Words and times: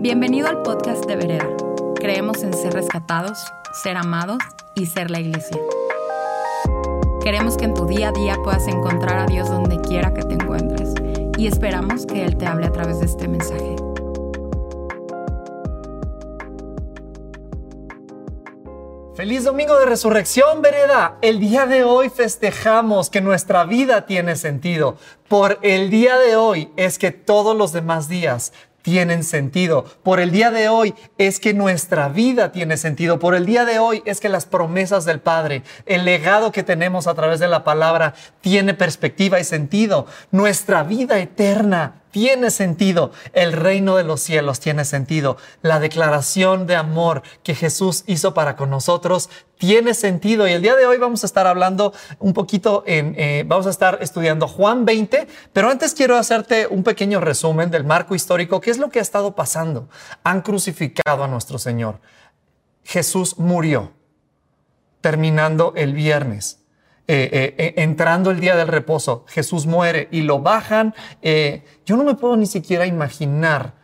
Bienvenido 0.00 0.46
al 0.46 0.62
podcast 0.62 1.06
de 1.06 1.16
Vereda. 1.16 1.48
Creemos 1.96 2.44
en 2.44 2.54
ser 2.54 2.72
rescatados, 2.72 3.36
ser 3.82 3.96
amados 3.96 4.38
y 4.76 4.86
ser 4.86 5.10
la 5.10 5.18
iglesia. 5.18 5.60
Queremos 7.20 7.56
que 7.56 7.64
en 7.64 7.74
tu 7.74 7.84
día 7.84 8.10
a 8.10 8.12
día 8.12 8.36
puedas 8.44 8.68
encontrar 8.68 9.18
a 9.18 9.26
Dios 9.26 9.48
donde 9.48 9.80
quiera 9.80 10.14
que 10.14 10.22
te 10.22 10.34
encuentres 10.34 10.94
y 11.36 11.48
esperamos 11.48 12.06
que 12.06 12.24
Él 12.24 12.36
te 12.36 12.46
hable 12.46 12.68
a 12.68 12.70
través 12.70 13.00
de 13.00 13.06
este 13.06 13.26
mensaje. 13.26 13.74
Feliz 19.18 19.42
domingo 19.42 19.76
de 19.80 19.86
resurrección, 19.86 20.62
Vereda. 20.62 21.18
El 21.22 21.40
día 21.40 21.66
de 21.66 21.82
hoy 21.82 22.08
festejamos 22.08 23.10
que 23.10 23.20
nuestra 23.20 23.64
vida 23.64 24.06
tiene 24.06 24.36
sentido. 24.36 24.96
Por 25.26 25.58
el 25.62 25.90
día 25.90 26.16
de 26.18 26.36
hoy 26.36 26.70
es 26.76 27.00
que 27.00 27.10
todos 27.10 27.56
los 27.56 27.72
demás 27.72 28.08
días 28.08 28.52
tienen 28.88 29.22
sentido. 29.22 29.84
Por 30.02 30.18
el 30.18 30.30
día 30.30 30.50
de 30.50 30.70
hoy 30.70 30.94
es 31.18 31.40
que 31.40 31.52
nuestra 31.52 32.08
vida 32.08 32.52
tiene 32.52 32.78
sentido. 32.78 33.18
Por 33.18 33.34
el 33.34 33.44
día 33.44 33.66
de 33.66 33.78
hoy 33.78 34.02
es 34.06 34.18
que 34.18 34.30
las 34.30 34.46
promesas 34.46 35.04
del 35.04 35.20
Padre, 35.20 35.62
el 35.84 36.06
legado 36.06 36.52
que 36.52 36.62
tenemos 36.62 37.06
a 37.06 37.12
través 37.12 37.38
de 37.38 37.48
la 37.48 37.64
palabra, 37.64 38.14
tiene 38.40 38.72
perspectiva 38.72 39.38
y 39.38 39.44
sentido. 39.44 40.06
Nuestra 40.30 40.84
vida 40.84 41.18
eterna 41.18 41.97
tiene 42.10 42.50
sentido. 42.50 43.12
El 43.32 43.52
reino 43.52 43.96
de 43.96 44.04
los 44.04 44.20
cielos 44.20 44.60
tiene 44.60 44.84
sentido. 44.84 45.36
La 45.62 45.80
declaración 45.80 46.66
de 46.66 46.76
amor 46.76 47.22
que 47.42 47.54
Jesús 47.54 48.04
hizo 48.06 48.34
para 48.34 48.56
con 48.56 48.70
nosotros 48.70 49.30
tiene 49.58 49.94
sentido. 49.94 50.48
Y 50.48 50.52
el 50.52 50.62
día 50.62 50.76
de 50.76 50.86
hoy 50.86 50.98
vamos 50.98 51.22
a 51.22 51.26
estar 51.26 51.46
hablando 51.46 51.92
un 52.18 52.32
poquito 52.32 52.84
en, 52.86 53.14
eh, 53.18 53.44
vamos 53.46 53.66
a 53.66 53.70
estar 53.70 53.98
estudiando 54.00 54.48
Juan 54.48 54.84
20, 54.84 55.26
pero 55.52 55.70
antes 55.70 55.94
quiero 55.94 56.16
hacerte 56.16 56.66
un 56.66 56.84
pequeño 56.84 57.20
resumen 57.20 57.70
del 57.70 57.84
marco 57.84 58.14
histórico. 58.14 58.60
¿Qué 58.60 58.70
es 58.70 58.78
lo 58.78 58.90
que 58.90 58.98
ha 58.98 59.02
estado 59.02 59.34
pasando? 59.34 59.88
Han 60.22 60.42
crucificado 60.42 61.24
a 61.24 61.28
nuestro 61.28 61.58
Señor. 61.58 62.00
Jesús 62.84 63.38
murió 63.38 63.92
terminando 65.00 65.72
el 65.76 65.92
viernes. 65.92 66.57
Eh, 67.10 67.30
eh, 67.32 67.54
eh, 67.56 67.74
entrando 67.82 68.30
el 68.30 68.38
día 68.38 68.54
del 68.54 68.68
reposo, 68.68 69.24
Jesús 69.28 69.64
muere 69.64 70.08
y 70.10 70.20
lo 70.20 70.40
bajan. 70.40 70.94
yo 71.86 71.96
no 71.96 72.04
me 72.04 72.14
puedo 72.14 72.36
ni 72.36 72.44
siquiera 72.44 72.86
imaginar 72.86 73.78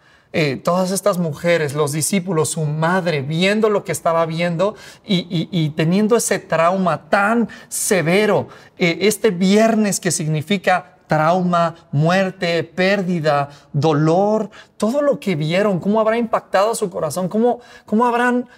todas 0.65 0.91
estas 0.91 1.17
mujeres, 1.17 1.75
los 1.75 1.93
discípulos, 1.93 2.51
su 2.51 2.65
madre, 2.65 3.23
viendo 3.23 3.71
lo 3.71 3.85
que 3.85 3.93
estaba 3.93 4.27
viendo 4.27 4.75
y, 5.07 5.71
teniendo 5.77 6.17
ese 6.17 6.41
trauma 6.41 7.09
tan 7.09 7.49
severo. 7.69 8.49
este 8.77 9.31
viernes 9.31 10.01
que 10.01 10.11
significa 10.11 10.99
trauma, 11.07 11.77
muerte, 11.93 12.65
pérdida, 12.65 13.49
dolor, 13.73 14.51
todo 14.77 15.01
lo 15.03 15.21
que 15.21 15.37
vieron, 15.37 15.79
cómo 15.79 16.01
habrá 16.01 16.19
impactado 16.19 16.75
su 16.75 16.91
corazón, 16.91 17.29
cómo, 17.29 17.61
cómo 17.87 18.05
habrán, 18.05 18.49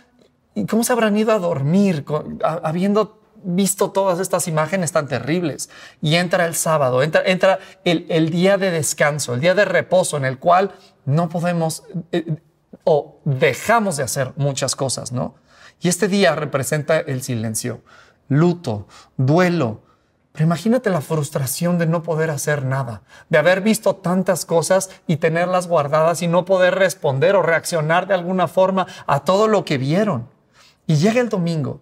cómo 0.69 0.83
se 0.83 0.93
habrán 0.95 1.17
ido 1.17 1.33
a 1.33 1.39
dormir 1.39 2.07
habiendo 2.63 3.16
visto 3.47 3.93
todas 3.93 4.19
estas 4.19 4.49
imágenes 4.49 4.93
tan 4.93 5.07
terribles. 5.07 5.71
Y 6.03 6.17
entra 6.17 6.45
el 6.45 6.55
sábado, 6.55 7.03
entra, 7.03 7.23
entra 7.25 7.61
el, 7.85 8.31
día 8.31 8.59
de 8.59 8.71
descanso, 8.71 9.35
el 9.35 9.41
día 9.41 9.55
de 9.55 9.65
reposo 9.65 10.17
en 10.17 10.25
el 10.25 10.39
cual 10.39 10.75
no 11.05 11.29
podemos 11.29 11.85
eh, 12.13 12.37
o 12.85 13.21
dejamos 13.25 13.97
de 13.97 14.03
hacer 14.03 14.33
muchas 14.37 14.75
cosas, 14.75 15.13
¿no? 15.13 15.37
Y 15.81 15.89
este 15.89 16.09
día 16.09 16.35
representa 16.35 16.99
el 16.99 17.23
silencio, 17.23 17.83
luto, 18.29 18.89
duelo. 19.17 19.83
Pero 20.33 20.45
imagínate 20.45 20.91
la 20.91 21.01
frustración 21.01 21.79
de 21.79 21.87
no 21.87 22.03
poder 22.03 22.31
hacer 22.31 22.65
nada, 22.65 23.03
de 23.31 23.39
haber 23.39 23.61
visto 23.63 23.97
tantas 23.97 24.45
cosas 24.45 24.91
y 25.07 25.17
tenerlas 25.17 25.67
guardadas 25.67 26.21
y 26.21 26.27
no 26.27 26.45
poder 26.45 26.75
responder 26.75 27.37
o 27.37 27.43
reaccionar 27.43 28.07
de 28.07 28.15
alguna 28.15 28.49
forma 28.49 28.87
a 29.07 29.21
todo 29.21 29.49
lo 29.49 29.65
que 29.65 29.79
vieron. 29.79 30.29
Y 30.87 30.97
llega 30.97 31.21
el 31.21 31.29
domingo 31.29 31.81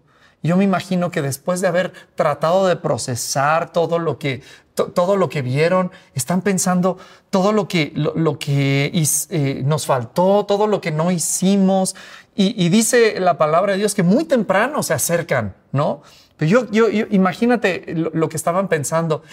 yo 0.49 0.57
me 0.57 0.65
imagino 0.65 1.11
que 1.11 1.23
después 1.23 1.61
de 1.61 1.69
haber 1.69 1.93
tratado 2.15 2.67
de 2.67 2.77
procesar 2.77 3.73
todo 3.73 3.99
lo 3.99 4.19
que, 4.19 4.43
todo 4.75 5.17
lo 5.17 5.29
que 5.31 5.41
vieron, 5.41 5.91
están 6.15 6.43
pensando 6.43 6.99
todo 7.31 7.53
lo 7.53 7.67
que, 7.67 7.93
lo, 7.95 8.39
que 8.39 8.93
eh, 9.31 9.63
nos 9.65 9.87
faltó, 9.87 10.45
todo 10.45 10.67
lo 10.67 10.81
que 10.81 10.91
no 10.91 11.11
hicimos. 11.11 11.97
Y, 12.37 12.69
dice 12.69 13.19
la 13.21 13.39
palabra 13.39 13.73
de 13.73 13.79
Dios 13.79 13.95
que 13.95 14.03
muy 14.03 14.25
temprano 14.25 14.83
se 14.83 14.93
acercan, 14.93 15.55
¿no? 15.73 16.03
Pero 16.37 16.51
yo, 16.51 16.71
yo, 16.71 16.89
imagínate 17.11 17.95
lo, 17.95 18.29
que 18.29 18.37
estaban 18.37 18.69
pensando. 18.69 19.23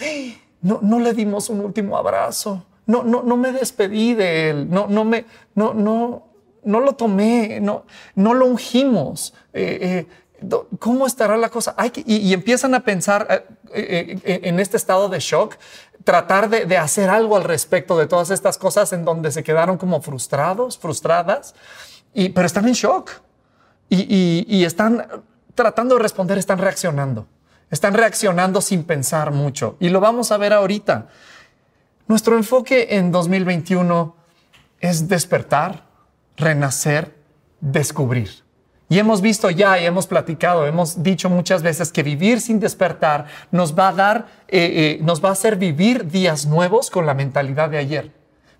No, 0.64 0.78
no 0.80 1.00
le 1.00 1.12
dimos 1.12 1.50
un 1.50 1.58
último 1.58 1.96
abrazo. 1.96 2.64
No, 2.86 3.02
no, 3.02 3.24
no 3.24 3.36
me 3.36 3.50
despedí 3.50 4.14
de 4.14 4.50
él. 4.50 4.70
No, 4.70 4.86
no 4.86 5.04
me, 5.04 5.24
no, 5.56 5.74
no, 5.74 6.28
no 6.62 6.78
lo 6.78 6.92
tomé. 6.92 7.58
No, 7.60 7.84
no 8.14 8.32
lo 8.32 8.46
ungimos. 8.46 9.34
Eh, 9.52 9.78
eh, 9.82 10.06
¿cómo 10.78 11.06
estará 11.06 11.36
la 11.36 11.48
cosa? 11.48 11.74
y, 11.94 12.32
empiezan 12.32 12.74
a 12.74 12.80
pensar 12.80 13.26
eh, 13.30 13.44
eh, 13.72 14.20
eh, 14.24 14.40
en 14.44 14.60
este 14.60 14.76
estado 14.76 15.08
de 15.08 15.18
shock, 15.20 15.56
tratar 16.04 16.48
de, 16.48 16.76
hacer 16.76 17.10
algo 17.10 17.36
al 17.36 17.44
respecto 17.44 17.96
de 17.96 18.06
todas 18.06 18.30
estas 18.30 18.58
cosas 18.58 18.92
en 18.92 19.04
donde 19.04 19.30
se 19.30 19.42
quedaron 19.42 19.78
como 19.78 20.00
frustrados, 20.02 20.78
frustradas, 20.78 21.54
y, 22.14 22.30
pero 22.30 22.46
están 22.46 22.66
en 22.66 22.74
shock 22.74 23.10
y, 23.88 24.64
están 24.64 25.06
tratando 25.54 25.96
de 25.96 26.02
responder, 26.02 26.38
están 26.38 26.58
reaccionando, 26.58 27.26
están 27.70 27.94
reaccionando 27.94 28.60
sin 28.60 28.84
pensar 28.84 29.32
mucho. 29.32 29.76
Y 29.80 29.90
lo 29.90 30.00
vamos 30.00 30.32
a 30.32 30.38
ver 30.38 30.52
ahorita. 30.52 31.08
Nuestro 32.08 32.36
enfoque 32.36 32.96
en 32.96 33.12
2021 33.12 34.16
es 34.80 35.08
despertar, 35.08 35.84
renacer, 36.36 37.14
descubrir. 37.60 38.41
Y 38.92 38.98
hemos 38.98 39.22
visto 39.22 39.48
ya 39.48 39.80
y 39.80 39.86
hemos 39.86 40.06
platicado, 40.06 40.66
hemos 40.66 41.02
dicho 41.02 41.30
muchas 41.30 41.62
veces 41.62 41.90
que 41.90 42.02
vivir 42.02 42.42
sin 42.42 42.60
despertar 42.60 43.24
nos 43.50 43.74
va 43.74 43.88
a 43.88 43.92
dar, 43.94 44.26
eh, 44.48 44.98
eh, 44.98 44.98
nos 45.00 45.24
va 45.24 45.30
a 45.30 45.32
hacer 45.32 45.56
vivir 45.56 46.10
días 46.10 46.44
nuevos 46.44 46.90
con 46.90 47.06
la 47.06 47.14
mentalidad 47.14 47.70
de 47.70 47.78
ayer. 47.78 48.12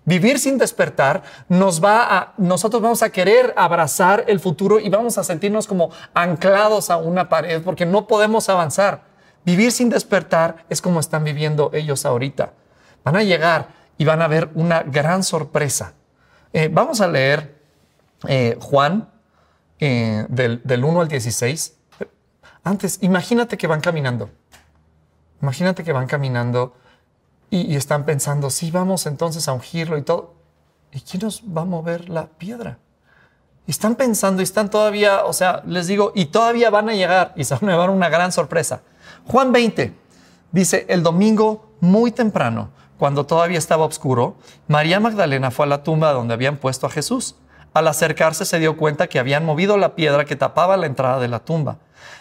Vivir 0.05 0.39
sin 0.39 0.57
despertar 0.57 1.21
nos 1.49 1.83
va 1.83 2.17
a, 2.17 2.33
nosotros 2.37 2.81
vamos 2.81 3.03
a 3.03 3.11
querer 3.11 3.53
abrazar 3.55 4.23
el 4.27 4.39
futuro 4.39 4.79
y 4.79 4.89
vamos 4.89 5.19
a 5.19 5.23
sentirnos 5.23 5.67
como 5.67 5.91
anclados 6.15 6.89
a 6.89 6.97
una 6.97 7.29
pared 7.29 7.61
porque 7.61 7.85
no 7.85 8.07
podemos 8.07 8.49
avanzar. 8.49 9.03
Vivir 9.45 9.71
sin 9.71 9.91
despertar 9.91 10.65
es 10.67 10.81
como 10.81 10.99
están 10.99 11.23
viviendo 11.23 11.69
ellos 11.75 12.07
ahorita. 12.07 12.53
Van 13.03 13.17
a 13.17 13.21
llegar 13.21 13.67
y 13.99 14.05
van 14.05 14.23
a 14.23 14.27
ver 14.27 14.49
una 14.55 14.81
gran 14.81 15.21
sorpresa. 15.21 15.93
Eh, 16.53 16.71
vamos 16.73 17.01
a 17.01 17.07
leer 17.07 17.61
Juan 18.59 19.12
eh, 19.85 20.25
del, 20.29 20.85
1 20.85 21.01
al 21.01 21.09
16. 21.09 21.73
Antes, 22.63 22.99
imagínate 23.01 23.57
que 23.57 23.67
van 23.67 23.81
caminando. 23.81 24.29
Imagínate 25.41 25.83
que 25.83 25.91
van 25.91 26.07
caminando 26.07 26.73
y, 27.49 27.75
están 27.75 28.05
pensando, 28.05 28.49
sí, 28.49 28.71
vamos 28.71 29.05
entonces 29.07 29.45
a 29.49 29.51
ungirlo 29.51 29.97
y 29.97 30.03
todo. 30.03 30.35
¿Y 30.93 31.01
quién 31.01 31.23
nos 31.23 31.43
va 31.43 31.63
a 31.63 31.65
mover 31.65 32.07
la 32.07 32.27
piedra? 32.27 32.77
Y 33.67 33.71
están 33.71 33.95
pensando 33.95 34.41
y 34.41 34.45
están 34.45 34.69
todavía, 34.69 35.25
o 35.25 35.33
sea, 35.33 35.61
les 35.67 35.87
digo, 35.87 36.13
y 36.15 36.27
todavía 36.27 36.69
van 36.69 36.87
a 36.87 36.93
llegar 36.93 37.33
y 37.35 37.43
se 37.43 37.53
van 37.53 37.67
a 37.67 37.73
llevar 37.73 37.89
una 37.89 38.07
gran 38.07 38.31
sorpresa. 38.31 38.83
Juan 39.27 39.51
20 39.51 39.93
dice, 40.53 40.85
el 40.87 41.03
domingo 41.03 41.73
muy 41.81 42.11
temprano, 42.11 42.69
cuando 42.97 43.25
todavía 43.25 43.57
estaba 43.57 43.83
oscuro, 43.83 44.37
María 44.69 45.01
Magdalena 45.01 45.51
fue 45.51 45.65
a 45.65 45.69
la 45.69 45.83
tumba 45.83 46.13
donde 46.13 46.33
habían 46.33 46.55
puesto 46.55 46.87
a 46.87 46.89
Jesús. 46.89 47.35
Al 47.73 47.87
acercarse 47.87 48.45
se 48.45 48.59
dio 48.59 48.77
cuenta 48.77 49.07
que 49.07 49.19
habían 49.19 49.45
movido 49.45 49.77
la 49.77 49.95
piedra 49.95 50.25
que 50.25 50.35
tapaba 50.35 50.77
la 50.77 50.85
entrada 50.85 51.19
de 51.19 51.27
la 51.27 51.39
tumba. 51.39 51.79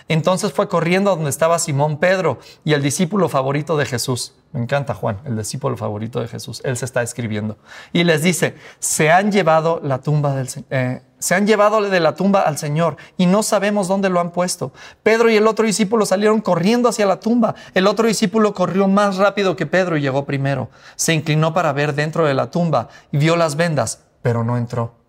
Entonces 0.09 0.53
fue 0.53 0.69
corriendo 0.69 1.11
a 1.11 1.15
donde 1.15 1.31
estaba 1.31 1.59
Simón 1.59 1.99
Pedro 1.99 2.39
y 2.65 2.73
el 2.73 2.83
discípulo 2.83 3.29
favorito 3.29 3.77
de 3.77 3.87
Jesús. 3.87 4.35
Me 4.53 4.61
encanta 4.61 4.95
Juan, 4.95 5.19
el 5.25 5.37
discípulo 5.37 5.77
favorito 5.77 6.21
de 6.21 6.29
Jesús. 6.29 6.61
Él 6.65 6.77
se 6.77 6.85
está 6.85 7.03
escribiendo. 7.03 7.57
Y 7.93 8.05
les 8.05 8.23
dice, 8.23 8.55
se 8.79 9.11
han 9.11 9.33
llevado 9.33 9.81
la 9.83 9.99
tumba 9.99 10.35
del 10.35 10.49
eh, 10.71 11.03
se 11.19 11.37
han 11.37 11.47
llevado 11.47 11.81
de 11.81 12.01
la 12.01 12.17
tumba 12.17 12.41
al 12.41 12.59
Señor 12.59 12.97
y 13.17 13.27
no 13.27 13.45
sabemos 13.45 13.87
dónde 13.87 14.11
lo 14.11 14.19
han 14.19 14.33
puesto. 14.33 14.73
Pedro 15.05 15.31
y 15.31 15.37
el 15.37 15.47
otro 15.47 15.65
discípulo 15.65 16.05
salieron 16.05 16.41
corriendo 16.41 16.89
hacia 16.89 17.07
la 17.07 17.21
tumba. 17.21 17.55
El 17.75 17.87
otro 17.87 18.09
discípulo 18.09 18.53
corrió 18.55 18.89
más 18.89 19.19
rápido 19.19 19.55
que 19.55 19.67
Pedro 19.67 19.97
y 19.97 20.01
llegó 20.01 20.27
primero. 20.27 20.69
Se 20.97 21.15
inclinó 21.15 21.55
para 21.55 21.73
ver 21.73 21.95
dentro 21.95 22.27
de 22.27 22.35
la 22.35 22.51
tumba 22.51 22.89
y 23.13 23.19
vio 23.19 23.37
las 23.37 23.55
vendas, 23.55 24.03
pero 24.21 24.43
no 24.43 24.59
entró. 24.59 25.02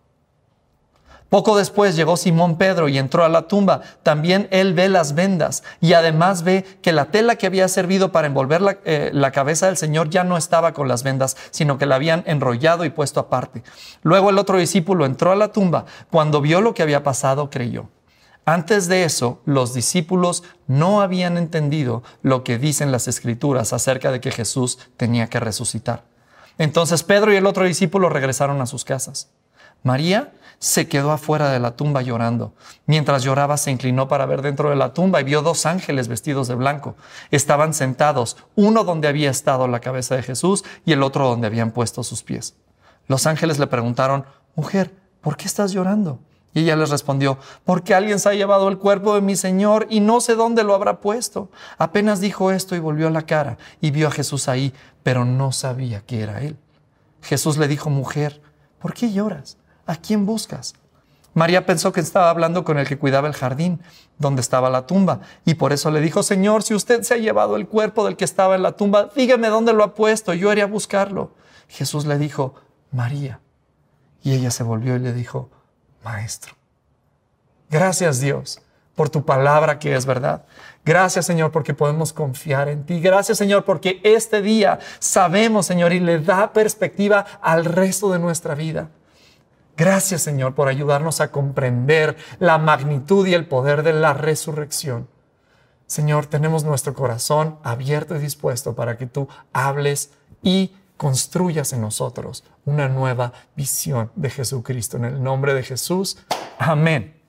Poco 1.34 1.58
después 1.58 1.96
llegó 1.96 2.16
Simón 2.16 2.60
Pedro 2.60 2.90
y 2.90 3.00
entró 3.00 3.26
a 3.26 3.28
la 3.28 3.48
tumba. 3.48 3.82
También 4.04 4.48
él 4.52 4.76
ve 4.76 4.88
las 4.88 5.16
vendas 5.16 5.64
y 5.82 5.94
además 5.94 6.44
ve 6.44 6.64
que 6.84 6.94
la 6.94 7.06
tela 7.06 7.38
que 7.38 7.48
había 7.48 7.68
servido 7.70 8.12
para 8.12 8.28
envolver 8.28 8.62
la, 8.62 8.78
eh, 8.86 9.10
la, 9.12 9.32
cabeza 9.32 9.66
del 9.66 9.76
Señor 9.76 10.12
ya 10.12 10.24
no 10.24 10.38
estaba 10.38 10.74
con 10.74 10.88
las 10.88 11.02
vendas, 11.02 11.36
sino 11.50 11.80
que 11.80 11.88
la 11.88 11.96
habían 11.96 12.22
enrollado 12.28 12.86
y 12.86 12.92
puesto 12.92 13.20
aparte. 13.20 13.64
Luego 14.04 14.30
el 14.30 14.38
otro 14.38 14.60
discípulo 14.60 15.08
entró 15.08 15.32
a 15.32 15.36
la 15.36 15.52
tumba. 15.52 15.86
Cuando 16.12 16.40
vio 16.40 16.62
lo 16.62 16.76
que 16.76 16.84
había 16.84 17.02
pasado, 17.02 17.50
creyó. 17.50 17.90
Antes 18.46 18.88
de 18.88 19.04
eso, 19.04 19.42
los 19.46 19.74
discípulos 19.74 20.44
no 20.68 21.02
habían 21.02 21.38
entendido 21.38 22.04
lo 22.22 22.44
que 22.44 22.60
dicen 22.60 22.92
las 22.92 23.08
escrituras 23.08 23.74
acerca 23.74 24.12
de 24.12 24.22
que 24.22 24.30
Jesús 24.30 24.78
tenía 24.98 25.32
que 25.32 25.40
resucitar. 25.40 26.04
Entonces 26.60 27.02
Pedro 27.02 27.34
y 27.34 27.38
el 27.38 27.48
otro 27.48 27.66
discípulo 27.66 28.10
regresaron 28.10 28.62
a 28.62 28.68
sus 28.68 28.86
casas. 28.86 29.30
María 29.82 30.32
se 30.64 30.88
quedó 30.88 31.12
afuera 31.12 31.50
de 31.50 31.60
la 31.60 31.76
tumba 31.76 32.02
llorando. 32.04 32.54
Mientras 32.86 33.22
lloraba 33.24 33.58
se 33.58 33.70
inclinó 33.70 34.08
para 34.08 34.26
ver 34.26 34.42
dentro 34.42 34.70
de 34.70 34.78
la 34.78 34.94
tumba 34.94 35.20
y 35.20 35.26
vio 35.26 35.42
dos 35.42 35.66
ángeles 35.66 36.08
vestidos 36.08 36.48
de 36.48 36.56
blanco. 36.56 36.96
Estaban 37.32 37.74
sentados, 37.74 38.38
uno 38.56 38.86
donde 38.86 39.10
había 39.10 39.30
estado 39.30 39.68
la 39.68 39.82
cabeza 39.82 40.16
de 40.16 40.24
Jesús 40.24 40.64
y 40.86 40.94
el 40.94 41.04
otro 41.04 41.28
donde 41.28 41.48
habían 41.48 41.72
puesto 41.72 42.02
sus 42.02 42.24
pies. 42.24 42.56
Los 43.08 43.28
ángeles 43.28 43.60
le 43.60 43.68
preguntaron, 43.68 44.24
mujer, 44.56 44.96
¿por 45.20 45.36
qué 45.36 45.48
estás 45.48 45.74
llorando? 45.74 46.20
Y 46.54 46.62
ella 46.62 46.78
les 46.78 46.92
respondió, 46.92 47.40
porque 47.66 47.94
alguien 47.94 48.18
se 48.18 48.30
ha 48.30 48.34
llevado 48.34 48.70
el 48.70 48.78
cuerpo 48.78 49.16
de 49.16 49.22
mi 49.22 49.36
Señor 49.36 49.88
y 49.90 50.00
no 50.00 50.22
sé 50.22 50.36
dónde 50.36 50.64
lo 50.64 50.76
habrá 50.76 51.02
puesto. 51.02 51.50
Apenas 51.78 52.22
dijo 52.22 52.52
esto 52.52 52.74
y 52.74 52.80
volvió 52.80 53.10
la 53.10 53.24
cara 53.24 53.58
y 53.82 53.92
vio 53.92 54.08
a 54.08 54.12
Jesús 54.12 54.48
ahí, 54.48 54.74
pero 55.04 55.26
no 55.26 55.52
sabía 55.52 56.06
que 56.06 56.22
era 56.22 56.42
él. 56.42 56.56
Jesús 57.22 57.58
le 57.58 57.68
dijo, 57.68 57.90
mujer, 57.90 58.42
¿por 58.80 58.94
qué 58.94 59.12
lloras? 59.12 59.58
¿A 59.86 59.96
quién 59.96 60.26
buscas? 60.26 60.74
María 61.34 61.66
pensó 61.66 61.92
que 61.92 62.00
estaba 62.00 62.30
hablando 62.30 62.64
con 62.64 62.78
el 62.78 62.88
que 62.88 62.98
cuidaba 62.98 63.28
el 63.28 63.34
jardín, 63.34 63.82
donde 64.20 64.42
estaba 64.42 64.70
la 64.70 64.86
tumba, 64.86 65.22
y 65.46 65.56
por 65.56 65.74
eso 65.74 65.90
le 65.90 66.00
dijo, 66.00 66.22
Señor, 66.22 66.64
si 66.64 66.76
usted 66.76 67.02
se 67.02 67.16
ha 67.16 67.18
llevado 67.18 67.56
el 67.56 67.68
cuerpo 67.68 68.06
del 68.06 68.16
que 68.16 68.26
estaba 68.26 68.56
en 68.56 68.62
la 68.62 68.74
tumba, 68.74 69.10
dígame 69.16 69.48
dónde 69.48 69.74
lo 69.74 69.84
ha 69.84 69.96
puesto, 69.96 70.34
yo 70.34 70.52
iré 70.52 70.62
a 70.62 70.68
buscarlo. 70.68 71.32
Jesús 71.68 72.06
le 72.06 72.18
dijo, 72.20 72.54
María. 72.92 73.40
Y 74.22 74.34
ella 74.34 74.52
se 74.52 74.64
volvió 74.64 74.96
y 74.96 75.00
le 75.00 75.12
dijo, 75.12 75.50
Maestro. 76.04 76.54
Gracias 77.70 78.20
Dios 78.20 78.62
por 78.96 79.10
tu 79.10 79.26
palabra 79.26 79.80
que 79.80 79.96
es 79.96 80.06
verdad. 80.06 80.46
Gracias 80.86 81.26
Señor 81.26 81.52
porque 81.52 81.74
podemos 81.74 82.14
confiar 82.14 82.70
en 82.70 82.86
ti. 82.86 83.00
Gracias 83.00 83.38
Señor 83.38 83.66
porque 83.66 84.00
este 84.04 84.42
día 84.42 84.80
sabemos 85.00 85.66
Señor 85.66 85.94
y 85.94 86.00
le 86.00 86.20
da 86.20 86.54
perspectiva 86.54 87.26
al 87.42 87.66
resto 87.66 88.12
de 88.12 88.20
nuestra 88.20 88.54
vida. 88.54 88.90
Gracias 89.76 90.22
Señor 90.22 90.54
por 90.56 90.68
ayudarnos 90.68 91.22
a 91.22 91.32
comprender 91.32 92.16
la 92.40 92.58
magnitud 92.58 93.26
y 93.26 93.34
el 93.34 93.48
poder 93.48 93.84
de 93.84 93.94
la 93.94 94.14
resurrección. 94.14 95.08
Señor, 95.88 96.26
tenemos 96.26 96.64
nuestro 96.64 96.94
corazón 96.94 97.58
abierto 97.64 98.16
y 98.16 98.20
dispuesto 98.20 98.76
para 98.76 98.98
que 98.98 99.06
tú 99.06 99.28
hables 99.52 100.12
y 100.42 100.74
construyas 100.98 101.74
en 101.74 101.82
nosotros 101.82 102.44
una 102.66 102.88
nueva 102.88 103.34
visión 103.56 104.12
de 104.16 104.30
Jesucristo. 104.30 104.98
En 104.98 105.06
el 105.06 105.24
nombre 105.24 105.54
de 105.54 105.64
Jesús. 105.64 106.18
Amén. 106.58 107.20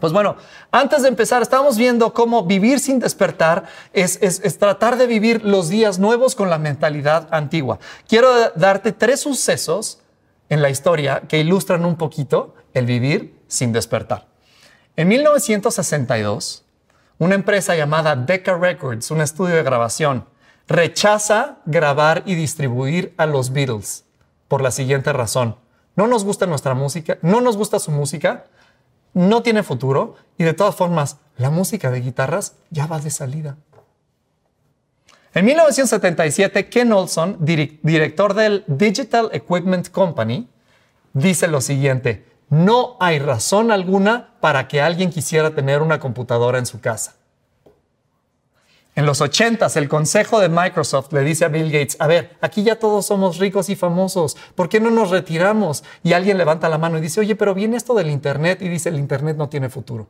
Pues 0.00 0.12
bueno, 0.12 0.36
antes 0.70 1.02
de 1.02 1.08
empezar, 1.08 1.42
estamos 1.42 1.76
viendo 1.76 2.12
cómo 2.14 2.44
vivir 2.44 2.78
sin 2.78 3.00
despertar 3.00 3.64
es, 3.92 4.18
es, 4.22 4.58
tratar 4.58 4.96
de 4.96 5.08
vivir 5.08 5.44
los 5.44 5.68
días 5.68 5.98
nuevos 5.98 6.36
con 6.36 6.50
la 6.50 6.58
mentalidad 6.58 7.26
antigua. 7.32 7.80
Quiero 8.06 8.28
darte 8.50 8.92
tres 8.92 9.20
sucesos 9.20 10.00
en 10.48 10.62
la 10.62 10.70
historia 10.70 11.22
que 11.28 11.40
ilustran 11.40 11.84
un 11.84 11.96
poquito 11.96 12.54
el 12.74 12.86
vivir 12.86 13.40
sin 13.48 13.72
despertar. 13.72 14.26
En 14.96 15.08
1962, 15.08 16.64
una 17.18 17.34
empresa 17.34 17.76
llamada 17.76 18.16
Decca 18.16 18.56
Records, 18.56 19.10
un 19.10 19.20
estudio 19.20 19.56
de 19.56 19.62
grabación, 19.62 20.24
rechaza 20.66 21.58
grabar 21.66 22.22
y 22.26 22.34
distribuir 22.34 23.14
a 23.16 23.26
los 23.26 23.52
Beatles 23.52 24.04
por 24.48 24.60
la 24.62 24.70
siguiente 24.70 25.12
razón. 25.12 25.56
No 25.96 26.06
nos 26.06 26.24
gusta 26.24 26.46
nuestra 26.46 26.74
música, 26.74 27.18
no 27.22 27.40
nos 27.40 27.56
gusta 27.56 27.78
su 27.78 27.90
música, 27.90 28.44
no 29.14 29.42
tiene 29.42 29.62
futuro 29.62 30.16
y 30.36 30.44
de 30.44 30.54
todas 30.54 30.76
formas, 30.76 31.16
la 31.36 31.50
música 31.50 31.90
de 31.90 32.00
guitarras 32.00 32.54
ya 32.70 32.86
va 32.86 33.00
de 33.00 33.10
salida. 33.10 33.56
En 35.34 35.44
1977, 35.44 36.68
Ken 36.68 36.92
Olson, 36.92 37.36
director 37.40 38.34
del 38.34 38.64
Digital 38.66 39.28
Equipment 39.32 39.90
Company, 39.90 40.48
dice 41.12 41.48
lo 41.48 41.60
siguiente, 41.60 42.24
no 42.48 42.96
hay 42.98 43.18
razón 43.18 43.70
alguna 43.70 44.34
para 44.40 44.68
que 44.68 44.80
alguien 44.80 45.10
quisiera 45.10 45.54
tener 45.54 45.82
una 45.82 46.00
computadora 46.00 46.58
en 46.58 46.66
su 46.66 46.80
casa. 46.80 47.16
En 48.94 49.06
los 49.06 49.20
80 49.20 49.68
el 49.76 49.88
consejo 49.88 50.40
de 50.40 50.48
Microsoft 50.48 51.12
le 51.12 51.20
dice 51.20 51.44
a 51.44 51.48
Bill 51.48 51.70
Gates, 51.70 51.96
a 52.00 52.08
ver, 52.08 52.36
aquí 52.40 52.64
ya 52.64 52.80
todos 52.80 53.06
somos 53.06 53.38
ricos 53.38 53.68
y 53.68 53.76
famosos, 53.76 54.36
¿por 54.56 54.68
qué 54.68 54.80
no 54.80 54.90
nos 54.90 55.10
retiramos? 55.10 55.84
Y 56.02 56.14
alguien 56.14 56.36
levanta 56.36 56.68
la 56.68 56.78
mano 56.78 56.98
y 56.98 57.00
dice, 57.00 57.20
oye, 57.20 57.36
pero 57.36 57.54
viene 57.54 57.76
esto 57.76 57.94
del 57.94 58.10
Internet 58.10 58.60
y 58.60 58.68
dice, 58.68 58.88
el 58.88 58.98
Internet 58.98 59.36
no 59.36 59.48
tiene 59.48 59.68
futuro. 59.68 60.08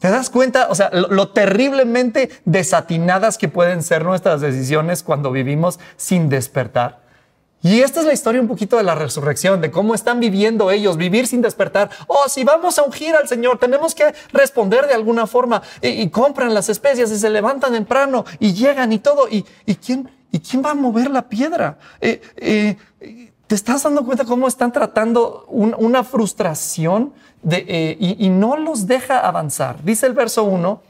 ¿Te 0.00 0.10
das 0.10 0.30
cuenta? 0.30 0.68
O 0.70 0.74
sea, 0.74 0.90
lo, 0.90 1.28
terriblemente 1.28 2.30
desatinadas 2.46 3.36
que 3.36 3.48
pueden 3.48 3.82
ser 3.82 4.02
nuestras 4.02 4.40
decisiones 4.40 5.02
cuando 5.02 5.30
vivimos 5.30 5.78
sin 5.98 6.30
despertar. 6.30 7.00
Y 7.62 7.80
esta 7.80 8.00
es 8.00 8.06
la 8.06 8.14
historia 8.14 8.40
un 8.40 8.48
poquito 8.48 8.78
de 8.78 8.82
la 8.82 8.94
resurrección, 8.94 9.60
de 9.60 9.70
cómo 9.70 9.94
están 9.94 10.18
viviendo 10.18 10.70
ellos, 10.70 10.96
vivir 10.96 11.26
sin 11.26 11.42
despertar. 11.42 11.90
Oh, 12.06 12.26
si 12.28 12.44
vamos 12.44 12.78
a 12.78 12.82
ungir 12.82 13.14
al 13.14 13.28
Señor, 13.28 13.58
tenemos 13.58 13.94
que 13.94 14.14
responder 14.32 14.86
de 14.86 14.94
alguna 14.94 15.26
forma. 15.26 15.60
Y, 15.82 16.08
compran 16.08 16.54
las 16.54 16.70
especias 16.70 17.10
y 17.10 17.18
se 17.18 17.28
levantan 17.28 17.74
temprano 17.74 18.24
y 18.38 18.54
llegan 18.54 18.94
y 18.94 19.00
todo. 19.00 19.28
¿Y, 19.28 19.44
quién, 19.84 20.10
¿y 20.32 20.40
quién 20.40 20.64
va 20.64 20.70
a 20.70 20.74
mover 20.74 21.10
la 21.10 21.28
piedra? 21.28 21.76
Eh, 22.00 22.22
eh, 22.36 22.76
¿Te 23.46 23.54
estás 23.54 23.82
dando 23.82 24.06
cuenta 24.06 24.24
cómo 24.24 24.48
están 24.48 24.72
tratando 24.72 25.44
una 25.48 26.04
frustración 26.04 27.12
eh, 27.48 27.96
y, 27.98 28.28
no 28.28 28.56
los 28.56 28.86
deja 28.86 29.20
avanzar? 29.20 29.82
Dice 29.82 30.06
el 30.06 30.12
verso 30.12 30.44
1 30.44 30.82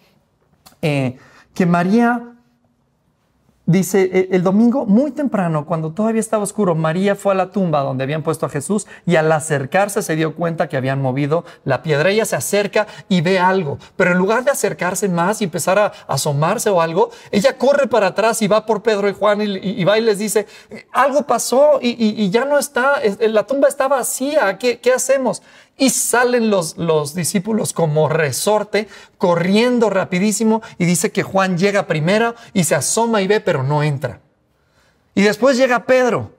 que 0.81 1.67
María 1.67 2.31
Dice, 3.71 4.11
e, 4.13 4.29
el 4.33 4.43
domingo 4.43 4.85
muy 4.85 5.13
temprano, 5.13 5.65
cuando 5.65 5.93
todavía 5.93 6.19
estaba 6.19 6.43
oscuro, 6.43 6.75
María 6.75 7.15
fue 7.15 7.35
a 7.35 7.37
la 7.37 7.53
tumba 7.53 7.83
donde 7.83 8.03
habían 8.03 8.25
puesto 8.25 8.45
a 8.45 8.49
Jesús 8.49 8.89
y 9.07 9.15
al 9.15 9.31
acercarse 9.31 10.03
se 10.03 10.17
dio 10.17 10.35
cuenta 10.35 10.69
que 10.69 10.77
habían 10.77 11.01
movido 11.01 11.45
la 11.65 11.81
piedra. 11.81 12.11
Ella 12.11 12.25
se 12.25 12.35
acerca 12.35 12.89
y 13.09 13.21
ve 13.21 13.39
algo, 13.39 13.79
pero 13.95 14.11
en 14.11 14.19
lugar 14.19 14.43
de 14.43 14.51
acercarse 14.51 15.09
más 15.09 15.41
y 15.41 15.45
empezar 15.45 15.79
a 15.79 15.93
asomarse 16.09 16.69
o 16.69 16.83
algo, 16.83 17.11
ella 17.31 17.57
corre 17.59 17.87
para 17.87 18.09
atrás 18.09 18.43
y 18.43 18.49
va 18.49 18.67
por 18.67 18.83
Pedro 18.83 19.09
y 19.09 19.15
Juan 19.15 19.41
y, 19.41 19.85
va 19.85 19.99
y 19.99 20.01
les 20.01 20.19
dice, 20.19 20.49
algo 20.91 21.23
pasó 21.23 21.79
y, 21.81 22.29
ya 22.29 22.45
no 22.45 22.59
está, 22.59 22.95
la 23.21 23.47
tumba 23.47 23.69
está 23.69 23.87
vacía, 23.87 24.59
¿qué, 24.59 24.81
qué 24.81 24.93
hacemos? 24.93 25.43
Y 25.81 25.91
salen 25.91 26.51
los, 26.51 26.77
los 26.77 27.15
discípulos 27.15 27.73
como 27.73 28.09
resorte, 28.09 28.87
corriendo 29.19 29.91
rapidísimo, 29.91 30.63
y 30.79 30.85
dice 30.85 31.11
que 31.11 31.25
Juan 31.25 31.59
llega 31.59 31.89
primero 31.89 32.37
y 32.53 32.63
se 32.65 32.77
asoma 32.77 33.23
y 33.23 33.27
ve, 33.27 33.41
pero 33.41 33.65
no 33.65 33.83
entra. 33.83 34.21
Y 35.15 35.23
después 35.23 35.57
llega 35.57 35.87
Pedro, 35.87 36.33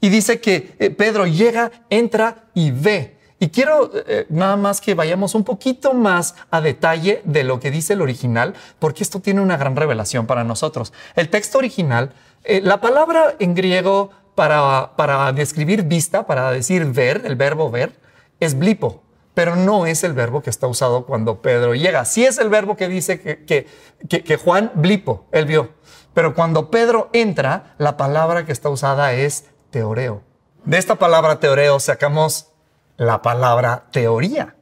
y 0.00 0.08
dice 0.08 0.40
que 0.40 0.74
eh, 0.78 0.90
Pedro 0.90 1.26
llega, 1.26 1.70
entra 1.90 2.44
y 2.54 2.70
ve. 2.70 3.16
Y 3.40 3.48
quiero 3.50 3.90
eh, 3.94 4.26
nada 4.30 4.56
más 4.56 4.80
que 4.80 4.94
vayamos 4.94 5.34
un 5.34 5.44
poquito 5.44 5.94
más 5.94 6.34
a 6.50 6.60
detalle 6.60 7.22
de 7.24 7.44
lo 7.44 7.60
que 7.60 7.70
dice 7.70 7.92
el 7.92 8.02
original, 8.02 8.54
porque 8.80 9.04
esto 9.04 9.20
tiene 9.20 9.40
una 9.40 9.56
gran 9.56 9.76
revelación 9.76 10.26
para 10.26 10.44
nosotros. 10.44 10.92
El 11.14 11.28
texto 11.28 11.58
original, 11.58 12.12
eh, 12.44 12.60
la 12.62 12.80
palabra 12.80 13.36
en 13.38 13.54
griego 13.54 14.10
para, 14.34 14.92
para 14.96 15.32
describir 15.32 15.84
vista, 15.84 16.26
para 16.26 16.50
decir 16.50 16.84
ver, 16.86 17.22
el 17.24 17.36
verbo 17.36 17.70
ver, 17.70 17.92
es 18.40 18.58
blipo, 18.58 19.02
pero 19.34 19.56
no 19.56 19.86
es 19.86 20.04
el 20.04 20.12
verbo 20.12 20.42
que 20.42 20.50
está 20.50 20.66
usado 20.66 21.06
cuando 21.06 21.40
Pedro 21.42 21.74
llega. 21.74 22.04
Sí 22.04 22.24
es 22.24 22.38
el 22.38 22.48
verbo 22.48 22.76
que 22.76 22.88
dice 22.88 23.20
que, 23.20 23.66
que, 24.08 24.36
Juan 24.36 24.72
blipo, 24.74 25.26
él 25.32 25.46
vio. 25.46 25.70
Pero 26.14 26.34
cuando 26.34 26.70
Pedro 26.70 27.08
entra, 27.12 27.74
la 27.78 27.96
palabra 27.96 28.44
que 28.44 28.52
está 28.52 28.68
usada 28.68 29.12
es 29.12 29.44
teoreo. 29.70 30.22
De 30.64 30.78
esta 30.78 30.96
palabra 30.96 31.38
teoreo 31.38 31.78
sacamos 31.78 32.50
la 32.96 33.22
palabra 33.22 33.84
teoría. 33.92 34.56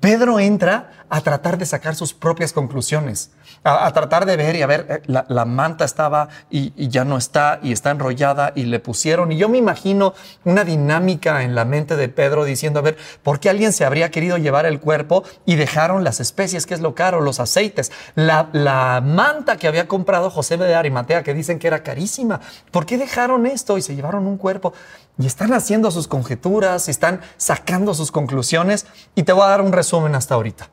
Pedro 0.00 0.38
entra 0.38 1.05
a 1.08 1.20
tratar 1.20 1.58
de 1.58 1.66
sacar 1.66 1.94
sus 1.94 2.14
propias 2.14 2.52
conclusiones, 2.52 3.30
a, 3.62 3.92
tratar 3.92 4.26
de 4.26 4.36
ver 4.36 4.56
y 4.56 4.62
a 4.62 4.66
ver, 4.66 4.86
eh, 4.88 5.02
la, 5.06 5.44
manta 5.44 5.84
estaba 5.84 6.28
y, 6.50 6.88
ya 6.88 7.04
no 7.04 7.16
está 7.16 7.60
y 7.62 7.72
está 7.72 7.90
enrollada 7.90 8.52
y 8.54 8.64
le 8.64 8.80
pusieron. 8.80 9.32
Y 9.32 9.36
yo 9.36 9.48
me 9.48 9.58
imagino 9.58 10.14
una 10.44 10.64
dinámica 10.64 11.42
en 11.42 11.54
la 11.54 11.64
mente 11.64 11.96
de 11.96 12.08
Pedro 12.08 12.44
diciendo, 12.44 12.80
a 12.80 12.82
ver, 12.82 12.96
¿por 13.22 13.40
qué 13.40 13.50
alguien 13.50 13.72
se 13.72 13.84
habría 13.84 14.10
querido 14.10 14.36
llevar 14.38 14.66
el 14.66 14.80
cuerpo 14.80 15.24
y 15.44 15.56
dejaron 15.56 16.04
las 16.04 16.20
especies, 16.20 16.66
que 16.66 16.74
es 16.74 16.80
lo 16.80 16.94
caro, 16.94 17.20
los 17.20 17.40
aceites, 17.40 17.92
la, 18.14 18.48
la 18.52 19.00
manta 19.00 19.56
que 19.56 19.68
había 19.68 19.88
comprado 19.88 20.30
José 20.30 20.56
de 20.56 20.74
Arimatea, 20.74 21.22
que 21.22 21.34
dicen 21.34 21.58
que 21.58 21.68
era 21.68 21.82
carísima? 21.82 22.40
¿Por 22.70 22.86
qué 22.86 22.98
dejaron 22.98 23.46
esto 23.46 23.78
y 23.78 23.82
se 23.82 23.94
llevaron 23.94 24.26
un 24.26 24.38
cuerpo? 24.38 24.72
Y 25.18 25.26
están 25.26 25.52
haciendo 25.54 25.90
sus 25.90 26.08
conjeturas, 26.08 26.88
están 26.88 27.20
sacando 27.36 27.94
sus 27.94 28.12
conclusiones 28.12 28.86
y 29.14 29.22
te 29.22 29.32
voy 29.32 29.44
a 29.44 29.48
dar 29.48 29.62
un 29.62 29.72
resumen 29.72 30.14
hasta 30.14 30.34
ahorita. 30.34 30.68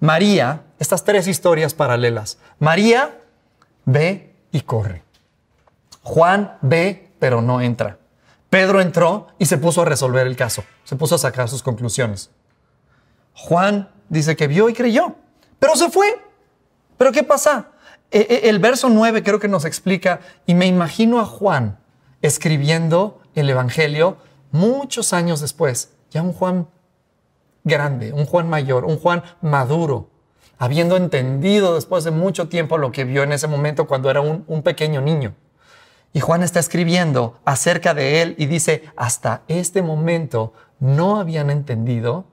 María, 0.00 0.62
estas 0.78 1.04
tres 1.04 1.28
historias 1.28 1.74
paralelas. 1.74 2.38
María 2.58 3.20
ve 3.84 4.34
y 4.50 4.62
corre. 4.62 5.02
Juan 6.02 6.56
ve, 6.62 7.12
pero 7.18 7.42
no 7.42 7.60
entra. 7.60 7.98
Pedro 8.48 8.80
entró 8.80 9.28
y 9.38 9.46
se 9.46 9.58
puso 9.58 9.82
a 9.82 9.84
resolver 9.84 10.26
el 10.26 10.36
caso, 10.36 10.64
se 10.84 10.96
puso 10.96 11.14
a 11.14 11.18
sacar 11.18 11.48
sus 11.48 11.62
conclusiones. 11.62 12.30
Juan 13.34 13.90
dice 14.08 14.34
que 14.34 14.48
vio 14.48 14.68
y 14.68 14.74
creyó, 14.74 15.14
pero 15.58 15.76
se 15.76 15.88
fue. 15.88 16.20
¿Pero 16.96 17.12
qué 17.12 17.22
pasa? 17.22 17.68
E, 18.10 18.18
e, 18.18 18.48
el 18.48 18.58
verso 18.58 18.88
9 18.88 19.22
creo 19.22 19.38
que 19.38 19.48
nos 19.48 19.64
explica, 19.64 20.20
y 20.46 20.54
me 20.54 20.66
imagino 20.66 21.20
a 21.20 21.26
Juan 21.26 21.78
escribiendo 22.22 23.20
el 23.34 23.48
Evangelio 23.48 24.18
muchos 24.50 25.12
años 25.12 25.40
después, 25.40 25.92
ya 26.10 26.22
un 26.22 26.32
Juan 26.32 26.68
grande, 27.64 28.12
un 28.12 28.26
Juan 28.26 28.48
mayor, 28.48 28.84
un 28.84 28.98
Juan 28.98 29.22
maduro, 29.40 30.10
habiendo 30.58 30.96
entendido 30.96 31.74
después 31.74 32.04
de 32.04 32.10
mucho 32.10 32.48
tiempo 32.48 32.78
lo 32.78 32.92
que 32.92 33.04
vio 33.04 33.22
en 33.22 33.32
ese 33.32 33.46
momento 33.46 33.86
cuando 33.86 34.10
era 34.10 34.20
un, 34.20 34.62
pequeño 34.62 35.00
niño. 35.00 35.34
Y 36.12 36.20
Juan 36.20 36.42
está 36.42 36.60
escribiendo 36.60 37.38
acerca 37.44 37.94
de 37.94 38.22
él 38.22 38.34
y 38.36 38.46
dice, 38.46 38.84
hasta 38.96 39.42
este 39.48 39.80
momento 39.80 40.52
no 40.80 41.18
habían 41.18 41.50
entendido 41.50 42.26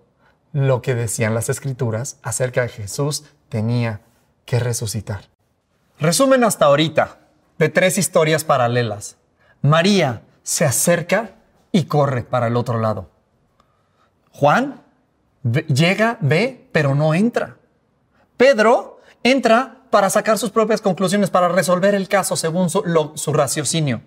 lo 0.52 0.82
que 0.82 0.96
decían 0.96 1.34
las 1.36 1.50
escrituras 1.50 2.18
acerca 2.24 2.64
de 2.64 2.70
Jesús 2.70 3.26
tenía 3.50 4.02
que 4.46 4.60
resucitar. 4.60 5.26
Resumen 6.00 6.44
hasta 6.44 6.66
ahorita 6.66 7.20
de 7.60 7.70
tres 7.70 7.98
historias 7.98 8.44
paralelas. 8.44 9.18
María 9.62 10.24
se 10.44 10.66
acerca 10.66 11.36
y 11.72 11.86
corre 11.86 12.24
para 12.24 12.48
el 12.48 12.56
otro 12.56 12.80
lado. 12.80 13.10
Juan 14.32 14.84
llega, 15.68 16.18
ve, 16.22 16.68
pero 16.72 16.96
no 16.96 17.14
entra. 17.14 17.58
Pedro 18.38 19.00
entra 19.24 19.82
para 19.90 20.10
sacar 20.10 20.38
sus 20.38 20.52
propias 20.52 20.82
conclusiones, 20.82 21.30
para 21.30 21.48
resolver 21.48 21.96
el 21.96 22.08
caso 22.08 22.36
según 22.36 22.70
su, 22.70 23.34
raciocinio. 23.34 24.02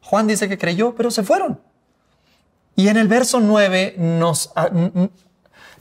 Juan 0.00 0.26
dice 0.26 0.48
que 0.48 0.58
creyó, 0.58 0.94
pero 0.94 1.10
se 1.10 1.22
fueron. 1.22 1.60
Y 2.76 2.88
en 2.88 2.96
el 2.96 3.08
verso 3.08 3.40
9 3.40 3.96
nos, 3.98 4.52
ah, 4.56 4.70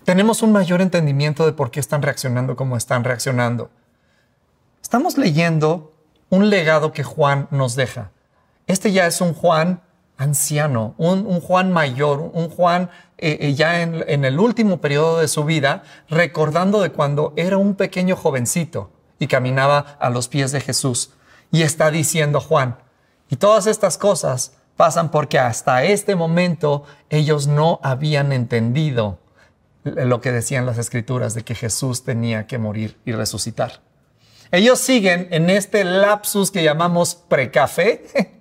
tenemos 0.04 0.42
un 0.42 0.52
mayor 0.52 0.82
entendimiento 0.82 1.46
de 1.46 1.54
por 1.54 1.72
qué 1.72 1.80
están 1.80 2.02
reaccionando 2.02 2.56
como 2.56 2.76
están 2.76 3.04
reaccionando. 3.04 3.70
Estamos 4.82 5.18
leyendo 5.18 5.94
un 6.30 6.50
legado 6.50 6.92
que 6.92 7.04
Juan 7.04 7.48
nos 7.52 7.76
deja. 7.76 8.12
Este 8.68 8.92
ya 8.92 9.06
es 9.06 9.22
un 9.22 9.34
Juan 9.34 9.82
anciano, 10.18 10.94
un, 10.98 11.42
Juan 11.42 11.72
mayor, 11.72 12.32
un 12.34 12.50
Juan 12.50 12.90
eh, 13.22 13.38
eh, 13.40 13.54
ya 13.54 13.82
en, 13.82 14.26
el 14.26 14.40
último 14.40 14.82
periodo 14.82 15.20
de 15.20 15.28
su 15.28 15.46
vida, 15.46 15.84
recordando 16.10 16.82
de 16.82 16.92
cuando 16.92 17.34
era 17.36 17.58
un 17.58 17.76
pequeño 17.76 18.16
jovencito 18.16 18.92
y 19.20 19.28
caminaba 19.28 19.80
a 20.00 20.10
los 20.10 20.28
pies 20.28 20.52
de 20.52 20.60
Jesús. 20.60 21.12
Y 21.52 21.62
está 21.62 21.92
diciendo 21.92 22.42
Juan, 22.42 22.78
y 23.30 23.36
todas 23.36 23.68
estas 23.68 24.00
cosas 24.00 24.54
pasan 24.76 25.12
porque 25.12 25.38
hasta 25.38 25.84
este 25.84 26.16
momento 26.16 26.84
ellos 27.12 27.46
no 27.46 27.80
habían 27.84 28.32
entendido 28.32 29.20
lo 29.84 30.20
que 30.20 30.32
decían 30.32 30.66
las 30.66 30.80
escrituras 30.80 31.36
de 31.36 31.44
que 31.44 31.56
Jesús 31.56 32.04
tenía 32.04 32.48
que 32.48 32.58
morir 32.58 32.98
y 33.06 33.12
resucitar. 33.12 33.82
Ellos 34.52 34.80
siguen 34.80 35.28
en 35.32 35.50
este 35.50 35.84
lapsus 35.84 36.50
que 36.50 36.64
llamamos 36.64 37.16
precafé. 37.16 38.41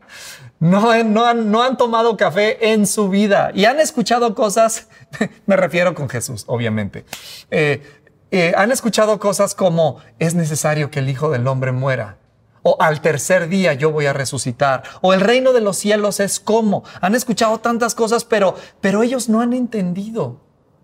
No, 0.61 1.03
no, 1.05 1.25
han, 1.25 1.51
no 1.51 1.63
han 1.63 1.77
tomado 1.77 2.17
café 2.17 2.73
en 2.73 2.87
su 2.87 3.09
vida 3.09 3.51
y 3.55 3.65
han 3.65 3.81
escuchado 3.81 4.35
cosas, 4.35 4.89
me 5.47 5.57
refiero 5.57 5.95
con 5.95 6.09
Jesús, 6.09 6.45
obviamente. 6.47 7.05
Eh, 7.51 7.83
eh, 8.31 8.53
han 8.57 8.71
escuchado 8.71 9.19
cosas 9.19 9.55
como 9.55 9.97
es 10.19 10.35
necesario 10.35 10.91
que 10.91 11.01
el 11.01 11.09
Hijo 11.09 11.31
del 11.31 11.47
Hombre 11.49 11.73
muera 11.73 12.19
o 12.63 12.77
al 12.81 13.01
tercer 13.01 13.49
día 13.49 13.75
yo 13.75 13.91
voy 13.91 14.07
a 14.07 14.13
resucitar, 14.13 14.83
o 15.01 15.15
el 15.15 15.21
reino 15.21 15.53
de 15.53 15.61
los 15.61 15.77
cielos 15.79 16.21
es 16.21 16.41
como. 16.41 16.85
Han 17.01 17.15
escuchado 17.15 17.59
tantas 17.59 17.95
cosas, 17.95 18.25
pero, 18.25 18.55
pero 18.81 19.03
ellos 19.03 19.29
no 19.29 19.41
han 19.41 19.53
entendido 19.53 20.41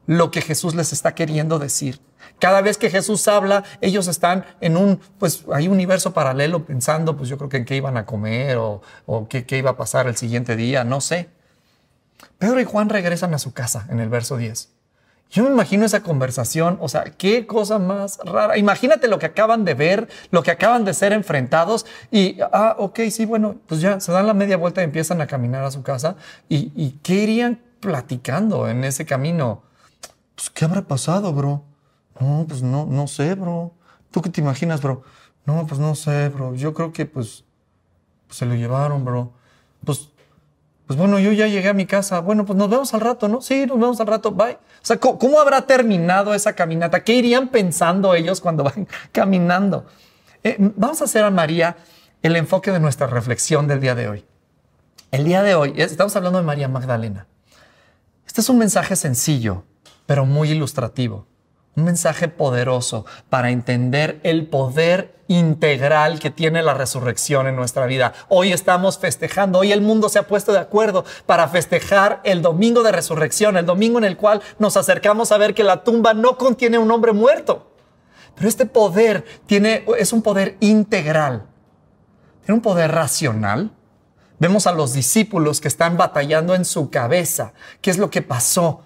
lo 0.07 0.31
que 0.31 0.41
Jesús 0.41 0.75
les 0.75 0.93
está 0.93 1.15
queriendo 1.15 1.59
decir. 1.59 2.01
Cada 2.39 2.61
vez 2.61 2.79
que 2.79 2.91
Jesús 2.91 3.27
habla, 3.29 3.65
ellos 3.81 4.09
están 4.09 4.45
en 4.61 4.77
un, 4.77 5.01
pues 5.19 5.45
hay 5.53 5.69
un 5.69 5.75
universo 5.75 6.13
paralelo 6.13 6.65
pensando, 6.65 7.17
pues 7.17 7.29
yo 7.29 7.39
creo 7.39 7.49
que 7.49 7.57
en 7.59 7.65
qué 7.65 7.77
iban 7.77 7.97
a 7.97 8.05
comer 8.05 8.59
o, 8.59 8.83
o 9.07 9.29
qué, 9.29 9.47
qué 9.47 9.59
iba 9.59 9.71
a 9.71 9.77
pasar 9.77 10.07
el 10.07 10.17
siguiente 10.17 10.57
día, 10.57 10.85
no 10.85 11.01
sé. 11.01 11.29
Pedro 12.39 12.61
y 12.61 12.65
Juan 12.65 12.89
regresan 12.89 13.35
a 13.35 13.39
su 13.39 13.53
casa 13.53 13.87
en 13.91 14.01
el 14.01 14.09
verso 14.09 14.37
10. 14.37 14.71
Yo 15.31 15.43
me 15.43 15.51
imagino 15.51 15.85
esa 15.85 16.03
conversación, 16.03 16.79
o 16.81 16.89
sea, 16.89 17.05
qué 17.05 17.47
cosa 17.47 17.79
más 17.79 18.19
rara. 18.25 18.57
Imagínate 18.59 19.09
lo 19.09 19.19
que 19.19 19.27
acaban 19.27 19.65
de 19.65 19.75
ver, 19.75 20.09
lo 20.31 20.43
que 20.43 20.53
acaban 20.53 20.85
de 20.85 20.95
ser 20.95 21.13
enfrentados 21.13 21.85
y, 22.11 22.39
ah, 22.53 22.77
ok, 22.79 23.01
sí, 23.11 23.25
bueno, 23.25 23.57
pues 23.67 23.81
ya 23.81 23.99
se 23.99 24.13
dan 24.13 24.27
la 24.27 24.35
media 24.35 24.57
vuelta 24.57 24.83
y 24.83 24.85
empiezan 24.85 25.21
a 25.21 25.27
caminar 25.27 25.65
a 25.65 25.71
su 25.71 25.83
casa. 25.83 26.17
¿Y, 26.49 26.73
y 26.77 27.01
qué 27.03 27.15
irían 27.15 27.61
platicando 27.81 28.69
en 28.69 28.85
ese 28.85 29.05
camino? 29.05 29.63
Pues, 30.37 30.49
¿qué 30.51 30.65
habrá 30.65 30.83
pasado, 30.83 31.33
bro? 31.33 31.65
No, 32.21 32.45
pues 32.49 32.63
no, 32.63 32.87
no 32.87 33.07
sé, 33.07 33.35
bro. 33.35 33.73
¿Tú 34.11 34.23
qué 34.23 34.31
te 34.31 34.41
imaginas, 34.41 34.83
bro? 34.83 35.03
No, 35.45 35.67
pues 35.67 35.81
no 35.81 35.95
sé, 35.95 36.29
bro. 36.29 36.55
Yo 36.55 36.75
creo 36.75 36.93
que 36.93 37.07
pues, 37.07 37.45
se 38.31 38.47
lo 38.47 38.55
llevaron, 38.55 39.05
bro. 39.05 39.33
Pues 39.85 40.11
pues 40.87 40.97
bueno, 40.97 41.19
yo 41.19 41.33
ya 41.33 41.49
llegué 41.49 41.69
a 41.69 41.73
mi 41.75 41.85
casa. 41.85 42.21
Bueno, 42.21 42.47
pues 42.47 42.57
nos 42.57 42.71
vemos 42.71 42.95
al 42.95 43.01
rato, 43.01 43.27
¿no? 43.27 43.41
Sí, 43.43 43.67
nos 43.67 43.79
vemos 43.79 44.01
al 44.01 44.07
rato. 44.07 44.31
Bye. 44.31 44.55
O 44.55 44.59
sea, 44.83 44.99
¿cómo, 44.99 45.41
habrá 45.41 45.63
terminado 45.63 46.33
esa 46.33 46.53
caminata? 46.53 47.03
¿Qué 47.03 47.15
irían 47.15 47.49
pensando 47.49 48.15
ellos 48.15 48.41
cuando 48.41 48.63
van 48.63 48.87
caminando? 49.13 49.87
Eh, 50.45 50.57
vamos 50.59 51.01
a 51.01 51.05
hacer 51.05 51.25
a 51.25 51.31
María 51.31 51.77
el 52.23 52.37
enfoque 52.37 52.71
de 52.71 52.79
nuestra 52.79 53.09
reflexión 53.09 53.67
del 53.67 53.81
día 53.81 53.97
de 53.97 54.09
hoy. 54.09 54.25
El 55.11 55.25
día 55.25 55.43
de 55.43 55.57
hoy, 55.57 55.75
estamos 55.77 56.15
hablando 56.15 56.39
de 56.39 56.45
María 56.45 56.69
Magdalena. 56.69 57.27
Este 58.27 58.41
es 58.41 58.49
un 58.49 58.59
mensaje 58.59 58.95
sencillo, 58.95 59.65
pero 60.07 60.25
muy 60.25 60.51
ilustrativo 60.51 61.27
un 61.77 61.85
mensaje 61.85 62.29
poderoso 62.29 63.05
para 63.29 63.51
entender 63.51 64.19
el 64.23 64.47
poder 64.47 65.15
integral 65.29 66.19
que 66.19 66.31
tiene 66.31 66.63
la 66.63 66.73
resurrección 66.73 67.47
en 67.47 67.57
nuestra 67.57 67.85
vida. 67.87 68.15
Hoy 68.29 68.53
estamos 68.53 68.99
festejando, 68.99 69.59
hoy 69.59 69.73
el 69.73 69.83
mundo 69.83 70.09
se 70.09 70.19
ha 70.19 70.27
puesto 70.27 70.53
de 70.53 70.59
acuerdo 70.59 71.05
para 71.27 71.49
festejar 71.49 72.21
el 72.25 72.41
domingo 72.41 72.83
de 72.83 72.93
resurrección, 72.93 73.57
el 73.57 73.67
domingo 73.67 73.99
en 73.99 74.05
el 74.05 74.17
cual 74.17 74.41
nos 74.59 74.77
acercamos 74.77 75.33
a 75.33 75.39
ver 75.39 75.55
que 75.55 75.65
la 75.65 75.85
tumba 75.85 76.15
no 76.15 76.39
contiene 76.39 76.79
un 76.79 76.91
hombre 76.91 77.13
muerto. 77.13 77.71
Pero 78.35 78.49
este 78.49 78.67
poder 78.67 79.25
tiene, 79.47 79.85
es 79.99 80.13
un 80.13 80.23
poder 80.23 80.57
integral, 80.61 81.47
tiene 82.45 82.55
un 82.55 82.63
poder 82.63 82.93
racional. 82.93 83.73
Vemos 84.39 84.67
a 84.67 84.73
los 84.73 84.93
discípulos 84.93 85.61
que 85.61 85.69
están 85.69 85.97
batallando 85.97 86.55
en 86.55 86.65
su 86.65 86.91
cabeza. 86.91 87.53
¿Qué 87.81 87.91
es 87.91 87.99
lo 87.99 88.11
que 88.11 88.21
pasó? 88.23 88.83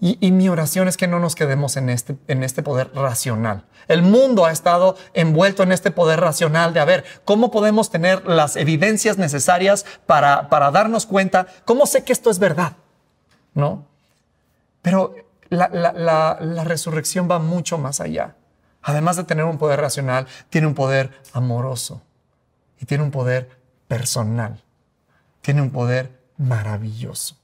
Y, 0.00 0.32
mi 0.32 0.50
oración 0.50 0.86
es 0.86 0.98
que 0.98 1.06
no 1.06 1.18
nos 1.18 1.34
quedemos 1.34 1.78
en 1.78 1.88
este, 1.88 2.16
en 2.28 2.42
este 2.44 2.62
poder 2.62 2.90
racional. 2.94 3.64
El 3.88 4.02
mundo 4.02 4.44
ha 4.44 4.52
estado 4.52 4.98
envuelto 5.14 5.62
en 5.62 5.72
este 5.72 5.90
poder 5.90 6.20
racional 6.20 6.74
de 6.74 6.80
a 6.80 6.84
ver 6.84 7.04
cómo 7.24 7.50
podemos 7.50 7.90
tener 7.90 8.26
las 8.26 8.56
evidencias 8.56 9.16
necesarias 9.16 9.86
para, 10.04 10.50
para 10.50 10.70
darnos 10.70 11.06
cuenta, 11.06 11.46
cómo 11.64 11.86
sé 11.86 12.04
que 12.04 12.12
esto 12.12 12.28
es 12.28 12.38
verdad, 12.38 12.74
¿no? 13.54 13.86
Pero 14.82 15.14
la, 15.48 15.70
la, 15.72 16.36
la 16.38 16.64
resurrección 16.64 17.26
va 17.30 17.38
mucho 17.38 17.78
más 17.78 18.00
allá. 18.00 18.36
Además 18.82 19.16
de 19.16 19.24
tener 19.24 19.46
un 19.46 19.56
poder 19.56 19.80
racional, 19.80 20.26
tiene 20.50 20.66
un 20.66 20.74
poder 20.74 21.18
amoroso 21.32 22.02
y 22.78 22.84
tiene 22.84 23.04
un 23.04 23.10
poder 23.10 23.48
personal. 23.88 24.62
Tiene 25.40 25.62
un 25.62 25.70
poder 25.70 26.20
maravilloso. 26.36 27.36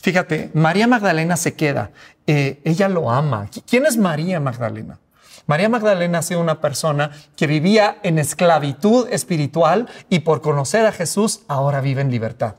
Fíjate, 0.00 0.50
María 0.54 0.86
Magdalena 0.86 1.36
se 1.36 1.54
queda. 1.54 1.90
Eh, 2.26 2.60
ella 2.64 2.88
lo 2.88 3.10
ama. 3.10 3.48
¿Quién 3.68 3.84
es 3.84 3.96
María 3.96 4.40
Magdalena? 4.40 4.98
María 5.46 5.68
Magdalena 5.68 6.18
ha 6.18 6.22
sido 6.22 6.40
una 6.40 6.60
persona 6.60 7.10
que 7.36 7.46
vivía 7.46 7.98
en 8.02 8.18
esclavitud 8.18 9.08
espiritual 9.10 9.88
y 10.08 10.20
por 10.20 10.40
conocer 10.40 10.86
a 10.86 10.92
Jesús 10.92 11.40
ahora 11.48 11.80
vive 11.80 12.00
en 12.00 12.10
libertad. 12.10 12.56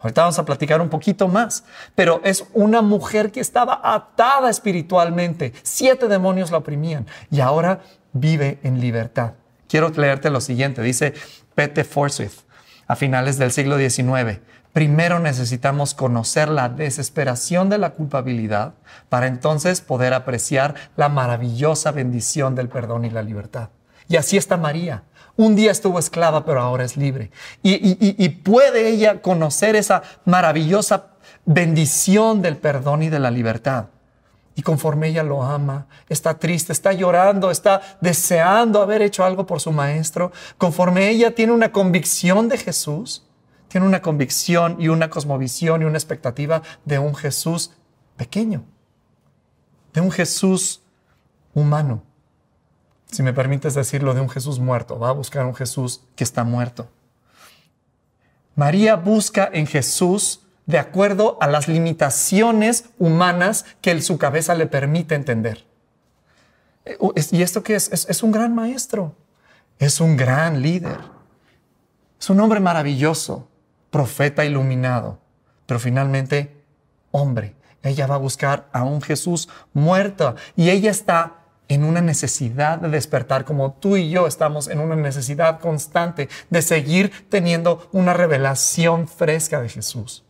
Ahorita 0.00 0.22
vamos 0.22 0.38
a 0.38 0.44
platicar 0.44 0.80
un 0.80 0.88
poquito 0.88 1.28
más, 1.28 1.62
pero 1.94 2.20
es 2.24 2.44
una 2.54 2.82
mujer 2.82 3.30
que 3.30 3.40
estaba 3.40 3.80
atada 3.84 4.50
espiritualmente. 4.50 5.52
Siete 5.62 6.08
demonios 6.08 6.50
la 6.50 6.58
oprimían 6.58 7.06
y 7.30 7.40
ahora 7.40 7.82
vive 8.12 8.58
en 8.64 8.80
libertad. 8.80 9.34
Quiero 9.68 9.90
leerte 9.90 10.30
lo 10.30 10.40
siguiente, 10.40 10.82
dice 10.82 11.14
Pete 11.54 11.84
Forsyth 11.84 12.44
a 12.88 12.96
finales 12.96 13.38
del 13.38 13.52
siglo 13.52 13.78
XIX 13.78 14.40
primero 14.72 15.18
necesitamos 15.18 15.94
conocer 15.94 16.48
la 16.48 16.68
desesperación 16.68 17.68
de 17.68 17.78
la 17.78 17.90
culpabilidad 17.90 18.74
para 19.08 19.26
entonces 19.26 19.80
poder 19.80 20.14
apreciar 20.14 20.74
la 20.96 21.08
maravillosa 21.08 21.92
bendición 21.92 22.54
del 22.54 22.68
perdón 22.68 23.04
y 23.04 23.10
la 23.10 23.22
libertad. 23.22 23.68
Y 24.08 24.16
así 24.16 24.36
está 24.36 24.56
María. 24.56 25.04
Un 25.36 25.56
día 25.56 25.70
estuvo 25.70 25.98
esclava, 25.98 26.44
pero 26.44 26.60
ahora 26.60 26.84
es 26.84 26.96
libre. 26.96 27.30
Y, 27.62 28.28
puede 28.28 28.88
ella 28.88 29.22
conocer 29.22 29.76
esa 29.76 30.02
maravillosa 30.24 31.06
bendición 31.44 32.42
del 32.42 32.56
perdón 32.56 33.02
y 33.02 33.08
de 33.08 33.18
la 33.18 33.30
libertad. 33.30 33.86
Y 34.54 34.62
conforme 34.62 35.08
ella 35.08 35.22
lo 35.22 35.42
ama, 35.42 35.86
está 36.10 36.38
triste, 36.38 36.74
está 36.74 36.92
llorando, 36.92 37.50
está 37.50 37.80
deseando 38.02 38.82
haber 38.82 39.00
hecho 39.00 39.24
algo 39.24 39.46
por 39.46 39.60
su 39.60 39.72
maestro, 39.72 40.30
conforme 40.58 41.08
ella 41.08 41.34
tiene 41.34 41.52
una 41.52 41.72
convicción 41.72 42.50
de 42.50 42.58
Jesús, 42.58 43.24
tiene 43.72 43.86
una 43.86 44.02
convicción 44.02 44.76
y 44.78 44.88
una 44.88 45.08
cosmovisión 45.08 45.80
y 45.80 45.86
una 45.86 45.96
expectativa 45.96 46.60
de 46.84 46.98
un 46.98 47.14
Jesús 47.14 47.70
pequeño, 48.18 48.66
de 49.94 50.02
un 50.02 50.10
Jesús 50.10 50.82
humano. 51.54 52.02
Si 53.10 53.22
me 53.22 53.32
permites 53.32 53.72
decirlo, 53.72 54.12
de 54.12 54.20
un 54.20 54.28
Jesús 54.28 54.58
muerto. 54.58 54.98
Va 54.98 55.08
a 55.08 55.12
buscar 55.12 55.46
un 55.46 55.54
Jesús 55.54 56.02
que 56.16 56.22
está 56.22 56.44
muerto. 56.44 56.90
María 58.56 58.96
busca 58.96 59.48
en 59.50 59.66
Jesús 59.66 60.42
de 60.66 60.78
acuerdo 60.78 61.38
a 61.40 61.46
las 61.46 61.66
limitaciones 61.66 62.90
humanas 62.98 63.64
que 63.80 63.98
su 64.02 64.18
cabeza 64.18 64.54
le 64.54 64.66
permite 64.66 65.14
entender. 65.14 65.64
Eh, 66.84 66.98
¿Y 67.30 67.40
esto 67.40 67.62
qué 67.62 67.76
es? 67.76 67.90
es? 67.90 68.22
un 68.22 68.32
gran 68.32 68.54
maestro, 68.54 69.16
es 69.78 69.98
un 69.98 70.14
gran 70.14 70.60
líder, 70.60 70.98
es 72.20 72.28
un 72.28 72.38
hombre 72.38 72.60
maravilloso, 72.60 73.48
profeta 73.92 74.44
iluminado, 74.44 75.20
pero 75.66 75.78
finalmente 75.78 76.64
hombre. 77.12 77.54
Ella 77.84 78.06
va 78.06 78.16
a 78.16 78.18
buscar 78.18 78.68
a 78.72 78.84
un 78.84 79.02
Jesús 79.02 79.48
muerto 79.74 80.34
y 80.56 80.70
ella 80.70 80.90
está 80.90 81.42
en 81.68 81.84
una 81.84 82.00
necesidad 82.00 82.78
de 82.78 82.88
despertar, 82.88 83.44
como 83.44 83.74
tú 83.74 83.96
y 83.96 84.10
yo 84.10 84.26
estamos 84.26 84.68
en 84.68 84.80
una 84.80 84.96
necesidad 84.96 85.60
constante 85.60 86.28
de 86.50 86.62
seguir 86.62 87.12
teniendo 87.28 87.88
una 87.92 88.14
revelación 88.14 89.08
fresca 89.08 89.60
de 89.60 89.68
Jesús. 89.68 90.24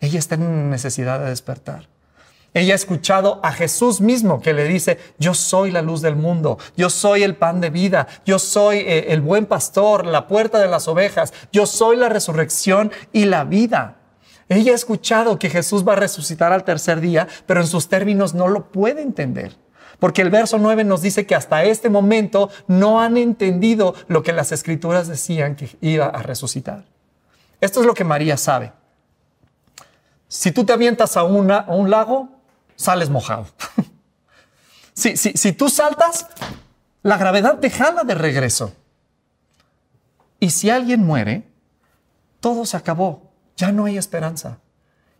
Ella 0.00 0.18
está 0.18 0.34
en 0.36 0.42
una 0.42 0.70
necesidad 0.70 1.20
de 1.20 1.26
despertar. 1.26 1.88
Ella 2.54 2.74
ha 2.74 2.76
escuchado 2.76 3.40
a 3.42 3.50
Jesús 3.52 4.00
mismo 4.00 4.40
que 4.40 4.52
le 4.52 4.64
dice, 4.64 4.98
yo 5.18 5.34
soy 5.34 5.72
la 5.72 5.82
luz 5.82 6.02
del 6.02 6.14
mundo, 6.14 6.56
yo 6.76 6.88
soy 6.88 7.24
el 7.24 7.34
pan 7.34 7.60
de 7.60 7.68
vida, 7.68 8.06
yo 8.24 8.38
soy 8.38 8.78
eh, 8.78 9.06
el 9.08 9.20
buen 9.20 9.46
pastor, 9.46 10.06
la 10.06 10.28
puerta 10.28 10.60
de 10.60 10.68
las 10.68 10.86
ovejas, 10.86 11.34
yo 11.50 11.66
soy 11.66 11.96
la 11.96 12.08
resurrección 12.08 12.92
y 13.12 13.24
la 13.24 13.42
vida. 13.42 13.96
Ella 14.48 14.70
ha 14.70 14.76
escuchado 14.76 15.36
que 15.36 15.50
Jesús 15.50 15.86
va 15.86 15.94
a 15.94 15.96
resucitar 15.96 16.52
al 16.52 16.62
tercer 16.62 17.00
día, 17.00 17.26
pero 17.46 17.60
en 17.60 17.66
sus 17.66 17.88
términos 17.88 18.34
no 18.34 18.46
lo 18.46 18.70
puede 18.70 19.02
entender. 19.02 19.56
Porque 19.98 20.22
el 20.22 20.30
verso 20.30 20.58
9 20.58 20.84
nos 20.84 21.02
dice 21.02 21.26
que 21.26 21.34
hasta 21.34 21.64
este 21.64 21.88
momento 21.88 22.50
no 22.68 23.00
han 23.00 23.16
entendido 23.16 23.94
lo 24.06 24.22
que 24.22 24.32
las 24.32 24.52
escrituras 24.52 25.08
decían 25.08 25.56
que 25.56 25.76
iba 25.80 26.06
a 26.06 26.22
resucitar. 26.22 26.84
Esto 27.60 27.80
es 27.80 27.86
lo 27.86 27.94
que 27.94 28.04
María 28.04 28.36
sabe. 28.36 28.72
Si 30.28 30.52
tú 30.52 30.64
te 30.64 30.72
avientas 30.72 31.16
a, 31.16 31.20
a 31.20 31.24
un 31.24 31.90
lago, 31.90 32.33
sales 32.76 33.10
mojado. 33.10 33.46
si, 34.94 35.16
si 35.16 35.52
tú 35.52 35.68
saltas, 35.68 36.26
la 37.02 37.18
gravedad 37.18 37.58
te 37.58 37.70
jala 37.70 38.04
de 38.04 38.14
regreso. 38.14 38.72
Y 40.40 40.50
si 40.50 40.70
alguien 40.70 41.04
muere, 41.04 41.46
todo 42.40 42.66
se 42.66 42.76
acabó. 42.76 43.30
Ya 43.56 43.72
no 43.72 43.86
hay 43.86 43.98
esperanza. 43.98 44.58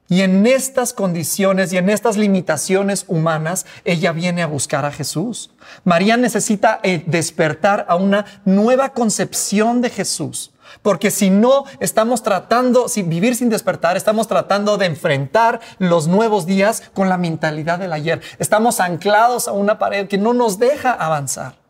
Y 0.08 0.20
en 0.20 0.46
estas 0.46 0.92
condiciones 0.92 1.72
y 1.72 1.78
en 1.78 1.88
estas 1.88 2.16
limitaciones 2.16 3.04
humanas, 3.08 3.64
ella 3.84 4.12
viene 4.12 4.42
a 4.42 4.46
buscar 4.46 4.84
a 4.84 4.92
Jesús. 4.92 5.50
María 5.82 6.16
necesita 6.16 6.80
eh, 6.82 7.02
despertar 7.06 7.86
a 7.88 7.96
una 7.96 8.26
nueva 8.44 8.90
concepción 8.90 9.80
de 9.80 9.90
Jesús. 9.90 10.52
Porque 10.82 11.10
si 11.10 11.30
no 11.30 11.64
estamos 11.80 12.22
tratando, 12.22 12.88
sin 12.88 13.08
vivir 13.08 13.36
sin 13.36 13.50
despertar, 13.50 13.96
estamos 13.96 14.28
tratando 14.28 14.76
de 14.76 14.86
enfrentar 14.86 15.60
los 15.78 16.06
nuevos 16.06 16.46
días 16.46 16.82
con 16.94 17.08
la 17.08 17.18
mentalidad 17.18 17.78
del 17.78 17.92
ayer. 17.92 18.20
Estamos 18.38 18.80
anclados 18.80 19.48
a 19.48 19.52
una 19.52 19.78
pared 19.78 20.08
que 20.08 20.18
no 20.18 20.34
nos 20.34 20.58
deja 20.58 20.92
avanzar. 20.92 21.64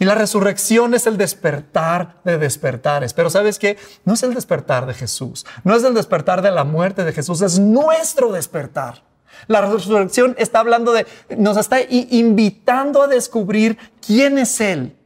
Y 0.00 0.06
la 0.06 0.14
resurrección 0.14 0.94
es 0.94 1.06
el 1.06 1.18
despertar 1.18 2.16
de 2.24 2.38
despertares. 2.38 3.12
Pero 3.12 3.28
sabes 3.28 3.58
qué? 3.58 3.76
No 4.06 4.14
es 4.14 4.22
el 4.22 4.32
despertar 4.32 4.86
de 4.86 4.94
Jesús. 4.94 5.44
No 5.62 5.76
es 5.76 5.84
el 5.84 5.92
despertar 5.92 6.40
de 6.40 6.50
la 6.50 6.64
muerte 6.64 7.04
de 7.04 7.12
Jesús. 7.12 7.42
Es 7.42 7.58
nuestro 7.58 8.32
despertar. 8.32 9.02
La 9.46 9.60
resurrección 9.60 10.34
está 10.38 10.60
hablando 10.60 10.92
de, 10.92 11.06
nos 11.36 11.58
está 11.58 11.82
invitando 11.82 13.02
a 13.02 13.08
descubrir 13.08 13.76
quién 14.04 14.38
es 14.38 14.60
Él. 14.62 14.96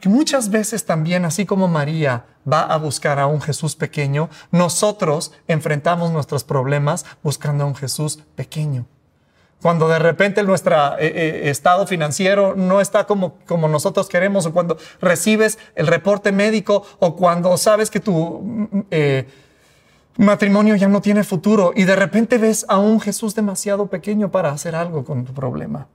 Porque 0.00 0.08
muchas 0.08 0.48
veces 0.48 0.86
también, 0.86 1.26
así 1.26 1.44
como 1.44 1.68
María 1.68 2.24
va 2.50 2.62
a 2.62 2.78
buscar 2.78 3.18
a 3.18 3.26
un 3.26 3.42
Jesús 3.42 3.76
pequeño, 3.76 4.30
nosotros 4.50 5.30
enfrentamos 5.46 6.10
nuestros 6.10 6.42
problemas 6.42 7.04
buscando 7.22 7.64
a 7.64 7.66
un 7.66 7.74
Jesús 7.74 8.18
pequeño. 8.34 8.86
Cuando 9.60 9.88
de 9.88 9.98
repente 9.98 10.42
nuestro 10.42 10.74
eh, 10.98 11.06
eh, 11.08 11.50
estado 11.50 11.86
financiero 11.86 12.54
no 12.56 12.80
está 12.80 13.04
como, 13.04 13.34
como 13.46 13.68
nosotros 13.68 14.08
queremos, 14.08 14.46
o 14.46 14.54
cuando 14.54 14.78
recibes 15.02 15.58
el 15.74 15.86
reporte 15.86 16.32
médico, 16.32 16.82
o 16.98 17.14
cuando 17.14 17.54
sabes 17.58 17.90
que 17.90 18.00
tu 18.00 18.40
mm, 18.42 18.86
eh, 18.90 19.28
matrimonio 20.16 20.76
ya 20.76 20.88
no 20.88 21.02
tiene 21.02 21.24
futuro, 21.24 21.72
y 21.76 21.84
de 21.84 21.96
repente 21.96 22.38
ves 22.38 22.64
a 22.70 22.78
un 22.78 23.02
Jesús 23.02 23.34
demasiado 23.34 23.88
pequeño 23.88 24.30
para 24.30 24.48
hacer 24.48 24.74
algo 24.74 25.04
con 25.04 25.26
tu 25.26 25.34
problema. 25.34 25.88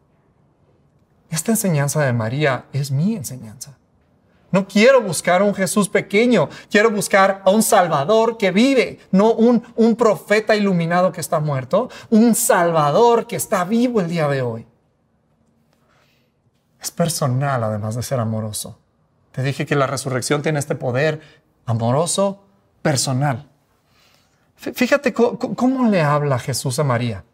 Esta 1.31 1.53
enseñanza 1.53 2.05
de 2.05 2.13
María 2.13 2.65
es 2.71 2.91
mi 2.91 3.15
enseñanza. 3.15 3.79
No 4.55 4.69
quiero 4.69 5.01
buscar 5.01 5.43
un 5.43 5.53
Jesús 5.53 5.89
pequeño, 5.89 6.47
quiero 6.71 6.89
buscar 6.89 7.41
a 7.43 7.49
un 7.49 7.61
Salvador 7.61 8.37
que 8.37 8.51
vive, 8.51 8.99
no 9.11 9.33
un, 9.33 9.61
un 9.75 9.97
profeta 9.97 10.55
iluminado 10.55 11.11
que 11.11 11.19
está 11.19 11.41
muerto, 11.41 11.89
un 12.09 12.35
Salvador 12.35 13.27
que 13.27 13.35
está 13.35 13.65
vivo 13.65 13.99
el 13.99 14.07
día 14.07 14.29
de 14.29 14.41
hoy. 14.41 14.65
Es 16.81 16.89
personal 16.89 17.65
además 17.65 17.95
de 17.95 18.03
ser 18.03 18.17
amoroso. 18.21 18.79
Te 19.33 19.43
dije 19.43 19.65
que 19.65 19.75
la 19.75 19.87
resurrección 19.87 20.41
tiene 20.41 20.59
este 20.59 20.75
poder 20.75 21.19
amoroso, 21.65 22.45
personal. 22.81 23.49
Fíjate 24.55 25.13
cómo 25.13 25.89
le 25.89 26.01
habla 26.01 26.39
Jesús 26.39 26.79
a 26.79 26.85
María. 26.85 27.25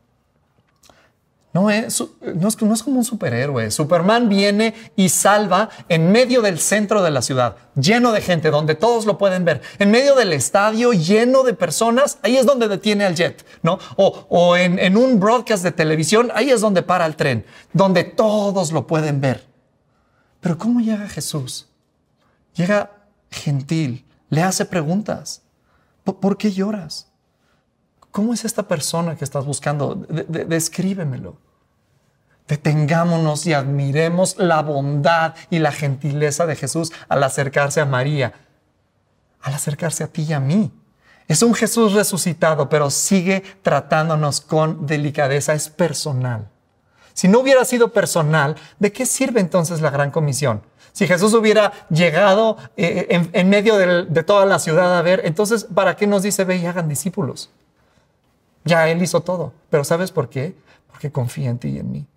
No 1.54 1.70
es, 1.70 2.02
no, 2.22 2.48
es, 2.48 2.56
como 2.56 2.98
un 3.00 3.04
superhéroe. 3.04 3.72
Superman 3.72 4.30
viene 4.30 4.74
y 4.96 5.10
salva 5.10 5.70
en 5.90 6.10
medio 6.10 6.42
del 6.42 6.60
centro 6.60 7.04
de 7.04 7.12
la 7.12 7.22
ciudad, 7.22 7.58
lleno 7.76 8.14
de 8.14 8.22
gente, 8.22 8.52
donde 8.52 8.74
todos 8.76 9.06
lo 9.06 9.18
pueden 9.18 9.44
ver. 9.44 9.62
En 9.78 9.92
medio 9.92 10.16
del 10.16 10.32
estadio, 10.32 10.94
lleno 10.94 11.44
de 11.44 11.54
personas, 11.54 12.20
ahí 12.22 12.38
es 12.38 12.46
donde 12.46 12.70
detiene 12.70 13.04
al 13.04 13.16
jet, 13.16 13.46
¿no? 13.64 13.80
O, 13.98 14.56
en, 14.56 14.80
en 14.80 14.96
un 14.96 15.20
broadcast 15.20 15.64
de 15.64 15.74
televisión, 15.74 16.32
ahí 16.36 16.52
es 16.52 16.62
donde 16.62 16.84
para 16.84 17.06
el 17.06 17.18
tren, 17.18 17.46
donde 17.74 18.06
todos 18.06 18.72
lo 18.72 18.88
pueden 18.88 19.20
ver. 19.20 19.46
Pero 20.40 20.58
¿cómo 20.58 20.80
llega 20.80 21.10
Jesús? 21.10 21.68
Llega 22.56 22.92
gentil, 23.30 24.06
le 24.30 24.42
hace 24.42 24.64
preguntas. 24.64 25.42
¿Por 26.06 26.38
qué 26.38 26.52
lloras? 26.52 27.11
¿Cómo 28.12 28.34
es 28.34 28.46
esta 28.46 28.64
persona 28.64 29.16
que 29.16 29.24
estás 29.24 29.46
buscando? 29.46 29.96
descríbemelo. 29.96 31.38
Detengámonos 32.48 33.46
y 33.48 33.54
admiremos 33.54 34.36
la 34.38 34.62
bondad 34.62 35.36
y 35.50 35.60
la 35.60 35.72
gentileza 35.72 36.46
de 36.46 36.58
Jesús 36.58 36.92
al 37.08 37.24
acercarse 37.24 37.80
a 37.80 37.86
María, 37.86 38.34
al 39.42 39.54
acercarse 39.54 40.04
a 40.04 40.08
ti 40.08 40.24
y 40.24 40.34
a 40.34 40.40
mí. 40.40 40.72
Es 41.30 41.44
un 41.44 41.54
Jesús 41.54 41.94
resucitado, 41.94 42.68
pero 42.68 42.90
sigue 42.90 43.42
tratándonos 43.62 44.42
con 44.42 44.86
delicadeza, 44.86 45.54
es 45.54 45.70
personal. 45.70 46.50
Si 47.14 47.30
no 47.30 47.40
hubiera 47.40 47.64
sido 47.64 47.94
personal, 47.94 48.56
¿de 48.80 48.92
qué 48.92 49.06
sirve 49.06 49.40
entonces 49.40 49.80
la 49.80 49.90
gran 49.90 50.12
comisión? 50.12 50.62
Si 50.92 51.08
Jesús 51.08 51.34
hubiera 51.34 51.72
llegado 51.90 52.58
eh, 52.76 53.30
en, 53.32 53.50
medio 53.50 53.78
de, 53.78 54.24
toda 54.24 54.46
la 54.46 54.60
ciudad 54.60 54.98
a 54.98 55.02
ver, 55.02 55.22
entonces, 55.24 55.68
¿para 55.74 55.96
qué 55.96 56.06
nos 56.06 56.24
dice 56.24 56.44
ve 56.44 56.58
y 56.58 56.66
hagan 56.66 56.90
discípulos? 56.90 57.50
Ya 58.64 58.88
Él 58.90 59.02
hizo 59.02 59.22
todo. 59.22 59.54
Pero 59.70 59.84
¿sabes 59.84 60.12
por 60.12 60.30
qué? 60.30 60.56
Porque 60.88 61.12
confía 61.12 61.50
en 61.50 61.60
ti 61.60 61.70
y 61.70 61.80
en 61.80 61.92
mí. 61.92 62.08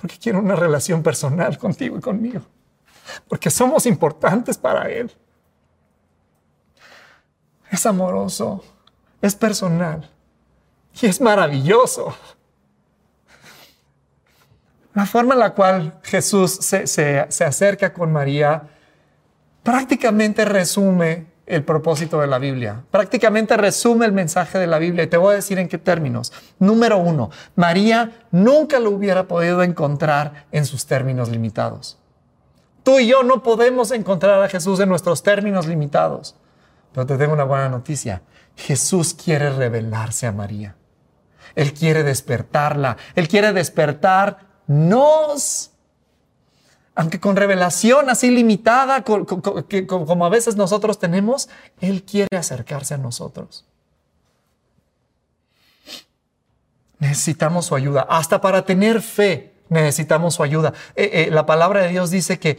Porque 0.00 0.18
quiere 0.18 0.38
una 0.38 0.56
relación 0.56 1.02
personal 1.02 1.58
contigo 1.58 1.96
y 1.96 2.00
conmigo. 2.00 2.42
Porque 3.28 3.50
somos 3.50 3.86
importantes 3.86 4.58
para 4.58 4.90
Él. 4.90 5.12
Es 7.70 7.86
amoroso, 7.86 8.64
es 9.20 9.34
personal 9.34 10.08
y 11.00 11.06
es 11.06 11.20
maravilloso. 11.20 12.16
La 14.94 15.04
forma 15.04 15.34
en 15.34 15.40
la 15.40 15.52
cual 15.52 15.98
Jesús 16.02 16.52
se, 16.52 16.86
se 16.86 17.44
acerca 17.44 17.92
con 17.92 18.12
María 18.12 18.70
prácticamente 19.62 20.44
resume 20.44 21.26
el 21.46 21.64
propósito 21.64 22.20
de 22.20 22.26
la 22.26 22.38
Biblia. 22.38 22.82
Prácticamente 22.90 23.56
resume 23.56 24.04
el 24.04 24.12
mensaje 24.12 24.58
de 24.58 24.66
la 24.66 24.78
Biblia 24.78 25.04
y 25.04 25.06
te 25.06 25.16
voy 25.16 25.32
a 25.32 25.36
decir 25.36 25.58
en 25.58 25.68
qué 25.68 25.78
términos. 25.78 26.32
Número 26.58 26.98
uno, 26.98 27.30
María 27.54 28.26
nunca 28.32 28.80
lo 28.80 28.90
hubiera 28.90 29.28
podido 29.28 29.62
encontrar 29.62 30.46
en 30.50 30.66
sus 30.66 30.86
términos 30.86 31.28
limitados. 31.28 31.98
Tú 32.82 32.98
y 32.98 33.06
yo 33.06 33.22
no 33.22 33.42
podemos 33.42 33.92
encontrar 33.92 34.42
a 34.42 34.48
Jesús 34.48 34.80
en 34.80 34.88
nuestros 34.88 35.22
términos 35.22 35.66
limitados. 35.66 36.36
Pero 36.92 37.06
te 37.06 37.16
tengo 37.16 37.34
una 37.34 37.44
buena 37.44 37.68
noticia. 37.68 38.22
Jesús 38.56 39.14
quiere 39.14 39.50
revelarse 39.50 40.26
a 40.26 40.32
María. 40.32 40.74
Él 41.54 41.72
quiere 41.72 42.02
despertarla. 42.02 42.96
Él 43.14 43.28
quiere 43.28 43.52
despertarnos 43.52 45.70
aunque 46.96 47.20
con 47.20 47.36
revelación 47.36 48.08
así 48.08 48.30
limitada 48.30 49.04
como 49.04 50.26
a 50.26 50.28
veces 50.30 50.56
nosotros 50.56 50.98
tenemos, 50.98 51.48
Él 51.80 52.02
quiere 52.02 52.36
acercarse 52.36 52.94
a 52.94 52.98
nosotros. 52.98 53.66
Necesitamos 56.98 57.66
su 57.66 57.74
ayuda. 57.74 58.06
Hasta 58.08 58.40
para 58.40 58.64
tener 58.64 59.02
fe 59.02 59.52
necesitamos 59.68 60.34
su 60.34 60.42
ayuda. 60.42 60.72
Eh, 60.94 61.26
eh, 61.26 61.30
la 61.30 61.44
palabra 61.44 61.82
de 61.82 61.88
Dios 61.88 62.10
dice 62.10 62.38
que 62.38 62.58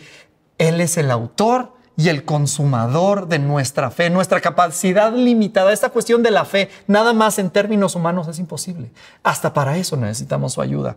Él 0.60 0.80
es 0.82 0.98
el 0.98 1.10
autor 1.10 1.74
y 1.96 2.10
el 2.10 2.24
consumador 2.24 3.28
de 3.28 3.40
nuestra 3.40 3.90
fe, 3.90 4.12
nuestra 4.12 4.40
capacidad 4.40 5.12
limitada. 5.12 5.74
Esta 5.74 5.90
cuestión 5.90 6.22
de 6.22 6.30
la 6.30 6.46
fe, 6.46 6.70
nada 6.86 7.14
más 7.14 7.40
en 7.40 7.50
términos 7.50 7.96
humanos 7.96 8.28
es 8.28 8.38
imposible. 8.38 8.92
Hasta 9.24 9.52
para 9.52 9.78
eso 9.78 9.98
necesitamos 9.98 10.54
su 10.54 10.62
ayuda 10.62 10.96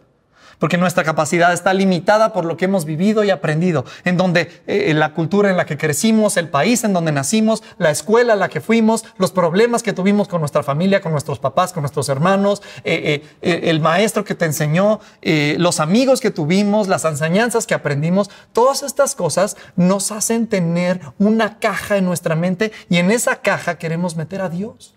porque 0.61 0.77
nuestra 0.77 1.03
capacidad 1.03 1.53
está 1.53 1.75
limitada 1.75 2.33
por 2.33 2.45
lo 2.45 2.57
que 2.57 2.67
hemos 2.67 2.85
vivido 2.85 3.25
y 3.25 3.31
aprendido, 3.31 3.85
en 4.05 4.17
donde 4.17 4.63
eh, 4.69 4.95
la 4.95 5.15
cultura 5.15 5.51
en 5.51 5.57
la 5.57 5.67
que 5.67 5.77
crecimos, 5.77 6.37
el 6.37 6.49
país 6.49 6.85
en 6.85 6.93
donde 6.93 7.11
nacimos, 7.11 7.65
la 7.79 7.91
escuela 7.91 8.35
a 8.35 8.37
la 8.37 8.49
que 8.49 8.61
fuimos, 8.61 9.05
los 9.17 9.33
problemas 9.33 9.83
que 9.83 9.93
tuvimos 9.93 10.29
con 10.29 10.41
nuestra 10.41 10.63
familia, 10.63 11.01
con 11.01 11.11
nuestros 11.11 11.41
papás, 11.41 11.73
con 11.73 11.83
nuestros 11.83 12.09
hermanos, 12.09 12.63
eh, 12.85 13.25
eh, 13.43 13.61
el 13.65 13.81
maestro 13.81 14.23
que 14.23 14.37
te 14.37 14.45
enseñó, 14.45 15.01
los 15.23 15.81
amigos 15.81 16.21
que 16.21 16.31
tuvimos, 16.31 16.89
las 16.89 17.05
enseñanzas 17.05 17.67
que 17.67 17.75
aprendimos, 17.75 18.31
todas 18.53 18.83
estas 18.83 19.15
cosas 19.15 19.57
nos 19.77 20.13
hacen 20.13 20.47
tener 20.47 21.01
una 21.19 21.59
caja 21.59 21.97
en 21.97 22.05
nuestra 22.05 22.37
mente 22.37 22.71
y 22.91 22.99
en 22.99 23.11
esa 23.11 23.37
caja 23.37 23.79
queremos 23.79 24.17
meter 24.17 24.43
a 24.43 24.51
Dios. 24.51 24.95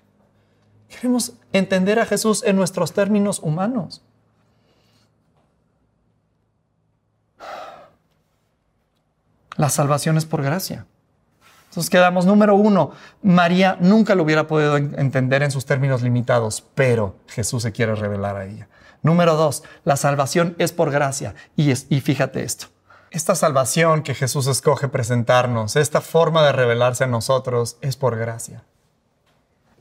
Queremos 0.89 1.33
entender 1.53 1.99
a 1.99 2.05
Jesús 2.05 2.43
en 2.45 2.57
nuestros 2.57 2.91
términos 2.91 3.39
humanos. 3.39 4.03
La 9.55 9.69
salvación 9.69 10.17
es 10.17 10.25
por 10.25 10.41
gracia. 10.41 10.85
Entonces 11.69 11.89
quedamos, 11.89 12.27
número 12.27 12.55
uno, 12.55 12.91
María 13.23 13.77
nunca 13.79 14.13
lo 14.13 14.21
hubiera 14.21 14.45
podido 14.45 14.77
entender 14.77 15.41
en 15.41 15.49
sus 15.49 15.65
términos 15.65 16.03
limitados, 16.03 16.63
pero 16.75 17.15
Jesús 17.27 17.63
se 17.63 17.71
quiere 17.71 17.95
revelar 17.95 18.35
a 18.35 18.45
ella. 18.45 18.67
Número 19.01 19.35
dos, 19.35 19.63
la 19.83 19.97
salvación 19.97 20.55
es 20.59 20.71
por 20.71 20.91
gracia. 20.91 21.33
Y, 21.55 21.71
es, 21.71 21.87
y 21.89 22.01
fíjate 22.01 22.43
esto, 22.43 22.67
esta 23.09 23.35
salvación 23.35 24.03
que 24.03 24.13
Jesús 24.13 24.45
escoge 24.47 24.87
presentarnos, 24.87 25.75
esta 25.75 26.01
forma 26.01 26.43
de 26.43 26.51
revelarse 26.51 27.05
a 27.05 27.07
nosotros, 27.07 27.77
es 27.81 27.97
por 27.97 28.17
gracia. 28.17 28.63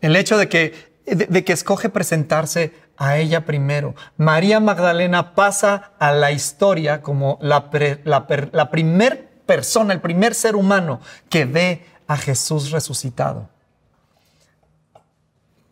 El 0.01 0.17
hecho 0.17 0.39
de 0.39 0.49
que, 0.49 0.95
de, 1.07 1.45
que 1.45 1.53
escoge 1.53 1.89
presentarse 1.89 2.75
a 2.97 3.19
ella 3.19 3.45
primero. 3.45 3.95
María 4.17 4.61
Magdalena 4.61 5.35
pasa 5.35 5.93
a 5.99 6.13
la 6.13 6.33
historia 6.33 7.03
como 7.03 7.39
la, 7.41 7.71
la, 8.05 8.27
la 8.53 8.71
primer 8.71 9.32
persona, 9.53 9.93
el 9.93 10.01
primer 10.01 10.35
ser 10.35 10.57
humano 10.57 11.03
que 11.29 11.45
ve 11.45 11.85
a 12.07 12.17
Jesús 12.17 12.71
resucitado. 12.71 13.51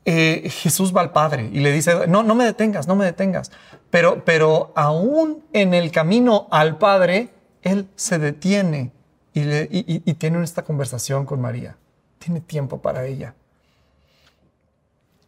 Eh, 0.04 0.50
Jesús 0.50 0.94
va 0.94 1.00
al 1.00 1.12
Padre 1.12 1.48
y 1.50 1.60
le 1.60 1.72
dice, 1.72 2.06
no, 2.06 2.22
no 2.22 2.34
me 2.34 2.44
detengas, 2.44 2.86
no 2.86 2.94
me 2.94 3.06
detengas. 3.06 3.50
Pero, 3.88 4.22
pero 4.26 4.70
aún 4.76 5.42
en 5.54 5.72
el 5.72 5.90
camino 5.90 6.46
al 6.50 6.76
Padre, 6.76 7.30
Él 7.62 7.88
se 7.96 8.18
detiene 8.18 8.92
y, 9.32 9.40
y 9.40 10.14
tiene 10.14 10.44
esta 10.44 10.62
conversación 10.62 11.24
con 11.24 11.40
María. 11.40 11.78
Tiene 12.18 12.42
tiempo 12.42 12.82
para 12.82 13.06
ella. 13.06 13.34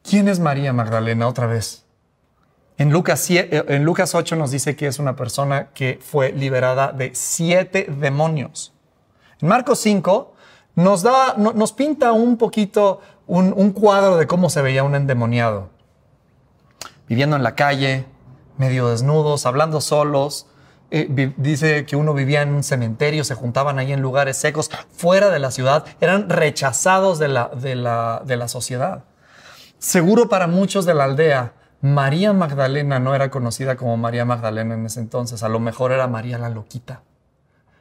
¿Quién 0.03 0.29
es 0.29 0.41
María 0.41 0.75
Magdalena 0.75 1.27
otra 1.27 1.47
vez? 1.47 1.82
En 2.79 2.91
Lucas, 2.91 3.29
eh, 3.31 3.65
en 3.69 3.85
Lucas 3.85 4.15
8 4.15 4.37
nos 4.37 4.51
dice 4.51 4.77
que 4.77 4.87
es 4.87 4.99
una 4.99 5.15
persona 5.17 5.69
que 5.75 5.99
fue 6.03 6.33
liberada 6.33 6.93
de 6.93 7.15
siete 7.15 7.87
demonios. 7.89 8.73
En 9.41 9.49
Marcos 9.49 9.79
5 9.81 10.33
nos, 10.77 11.03
da, 11.03 11.35
nos 11.37 11.73
pinta 11.73 12.13
un 12.13 12.39
poquito 12.39 13.01
un, 13.27 13.73
cuadro 13.73 14.17
de 14.17 14.27
cómo 14.27 14.49
se 14.49 14.63
veía 14.63 14.85
un 14.85 14.95
endemoniado. 14.95 15.71
Viviendo 17.09 17.37
en 17.37 17.43
la 17.43 17.55
calle, 17.55 18.07
medio 18.57 18.89
desnudos, 18.89 19.45
hablando 19.45 19.81
solos. 19.81 20.47
Eh, 20.91 21.33
dice 21.37 21.87
que 21.87 21.97
uno 21.97 22.15
vivía 22.15 22.43
en 22.43 22.53
un 22.53 22.63
cementerio, 22.63 23.25
se 23.25 23.35
juntaban 23.35 23.79
ahí 23.79 23.93
en 23.93 24.01
lugares 24.01 24.37
secos, 24.37 24.71
fuera 24.91 25.31
de 25.31 25.39
la 25.39 25.51
ciudad, 25.51 25.85
eran 26.01 26.29
rechazados 26.29 27.19
de 27.19 27.29
la 27.29 28.49
sociedad. 28.49 29.05
Seguro 29.79 30.29
para 30.29 30.47
muchos 30.47 30.85
de 30.85 30.95
la 30.95 31.05
aldea, 31.05 31.55
María 31.83 32.33
Magdalena 32.33 33.01
no 33.01 33.13
era 33.15 33.29
conocida 33.29 33.75
como 33.77 33.97
María 33.97 34.25
Magdalena 34.25 34.75
en 34.75 34.87
ese 34.87 35.01
entonces. 35.01 35.43
A 35.43 35.49
lo 35.49 35.59
mejor 35.59 35.91
era 35.91 36.07
María 36.07 36.39
la 36.39 36.49
loquita. 36.49 37.03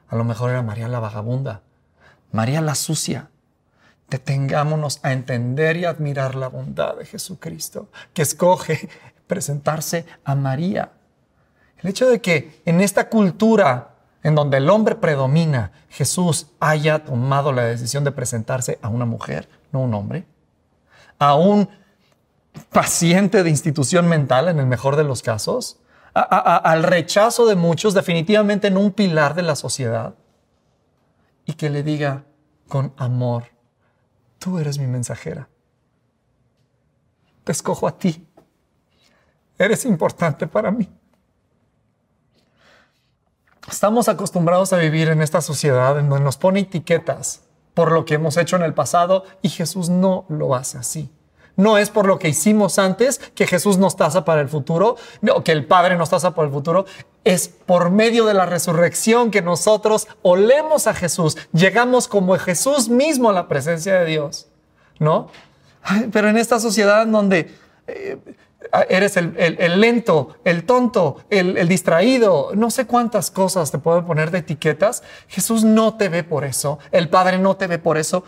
A 0.09 0.15
lo 0.15 0.23
mejor 0.23 0.49
era 0.49 0.63
María 0.63 0.87
la 0.87 0.99
vagabunda. 0.99 1.61
María 2.31 2.61
la 2.61 2.73
sucia. 2.73 3.29
Detengámonos 4.09 4.99
a 5.03 5.13
entender 5.13 5.77
y 5.77 5.85
admirar 5.85 6.33
la 6.33 6.47
bondad 6.47 6.97
de 6.97 7.05
Jesucristo, 7.05 7.89
que 8.13 8.23
escoge 8.23 8.89
presentarse 9.27 10.07
a 10.25 10.33
María. 10.33 10.93
El 11.77 11.91
hecho 11.91 12.09
de 12.09 12.19
que 12.19 12.61
en 12.65 12.81
esta 12.81 13.07
cultura 13.07 13.91
en 14.23 14.33
donde 14.33 14.57
el 14.57 14.69
hombre 14.69 14.95
predomina, 14.95 15.71
Jesús 15.89 16.47
haya 16.59 17.05
tomado 17.05 17.51
la 17.51 17.63
decisión 17.63 18.03
de 18.03 18.11
presentarse 18.11 18.79
a 18.81 18.89
una 18.89 19.05
mujer, 19.05 19.47
no 19.71 19.81
un 19.81 19.93
hombre, 19.93 20.25
a 21.19 21.35
un 21.35 21.69
paciente 22.71 23.43
de 23.43 23.49
institución 23.49 24.07
mental 24.07 24.47
en 24.47 24.59
el 24.59 24.65
mejor 24.65 24.95
de 24.95 25.03
los 25.03 25.21
casos, 25.21 25.79
al 26.13 26.83
rechazo 26.83 27.45
de 27.45 27.55
muchos, 27.55 27.93
definitivamente 27.93 28.67
en 28.67 28.77
un 28.77 28.91
pilar 28.91 29.33
de 29.33 29.43
la 29.43 29.55
sociedad, 29.55 30.15
y 31.45 31.53
que 31.53 31.69
le 31.69 31.83
diga 31.83 32.25
con 32.67 32.93
amor, 32.97 33.45
tú 34.39 34.59
eres 34.59 34.77
mi 34.77 34.87
mensajera, 34.87 35.49
te 37.43 37.51
escojo 37.51 37.87
a 37.87 37.97
ti, 37.97 38.27
eres 39.57 39.85
importante 39.85 40.47
para 40.47 40.71
mí. 40.71 40.89
Estamos 43.69 44.09
acostumbrados 44.09 44.73
a 44.73 44.77
vivir 44.77 45.07
en 45.09 45.21
esta 45.21 45.39
sociedad 45.39 45.97
en 45.97 46.09
donde 46.09 46.25
nos 46.25 46.37
pone 46.37 46.61
etiquetas 46.61 47.43
por 47.73 47.91
lo 47.91 48.05
que 48.05 48.15
hemos 48.15 48.35
hecho 48.37 48.55
en 48.55 48.63
el 48.63 48.73
pasado 48.73 49.23
y 49.41 49.49
Jesús 49.49 49.89
no 49.89 50.25
lo 50.29 50.55
hace 50.55 50.77
así. 50.77 51.11
No 51.55 51.77
es 51.77 51.89
por 51.89 52.07
lo 52.07 52.19
que 52.19 52.29
hicimos 52.29 52.79
antes 52.79 53.19
que 53.35 53.47
Jesús 53.47 53.77
nos 53.77 53.95
tasa 53.95 54.25
para 54.25 54.41
el 54.41 54.49
futuro, 54.49 54.95
o 55.33 55.43
que 55.43 55.51
el 55.51 55.65
Padre 55.65 55.95
nos 55.97 56.09
tasa 56.09 56.33
para 56.33 56.47
el 56.47 56.53
futuro. 56.53 56.85
Es 57.23 57.47
por 57.49 57.91
medio 57.91 58.25
de 58.25 58.33
la 58.33 58.45
resurrección 58.45 59.31
que 59.31 59.41
nosotros 59.41 60.07
olemos 60.21 60.87
a 60.87 60.93
Jesús, 60.93 61.37
llegamos 61.53 62.07
como 62.07 62.37
Jesús 62.37 62.89
mismo 62.89 63.29
a 63.29 63.33
la 63.33 63.47
presencia 63.47 63.99
de 63.99 64.05
Dios, 64.05 64.47
¿no? 64.99 65.29
pero 66.11 66.29
en 66.29 66.37
esta 66.37 66.59
sociedad 66.59 67.03
en 67.03 67.11
donde 67.11 67.55
eh, 67.87 68.17
eres 68.89 69.17
el, 69.17 69.81
lento, 69.81 70.35
el 70.43 70.65
tonto, 70.65 71.17
el, 71.29 71.67
distraído, 71.67 72.51
no 72.55 72.69
sé 72.69 72.85
cuántas 72.85 73.31
cosas 73.31 73.71
te 73.71 73.79
pueden 73.79 74.05
poner 74.05 74.31
de 74.31 74.39
etiquetas. 74.39 75.03
Jesús 75.27 75.63
no 75.63 75.97
te 75.97 76.09
ve 76.09 76.23
por 76.23 76.45
eso, 76.45 76.79
el 76.91 77.09
Padre 77.09 77.37
no 77.37 77.57
te 77.57 77.67
ve 77.67 77.79
por 77.79 77.97
eso. 77.97 78.23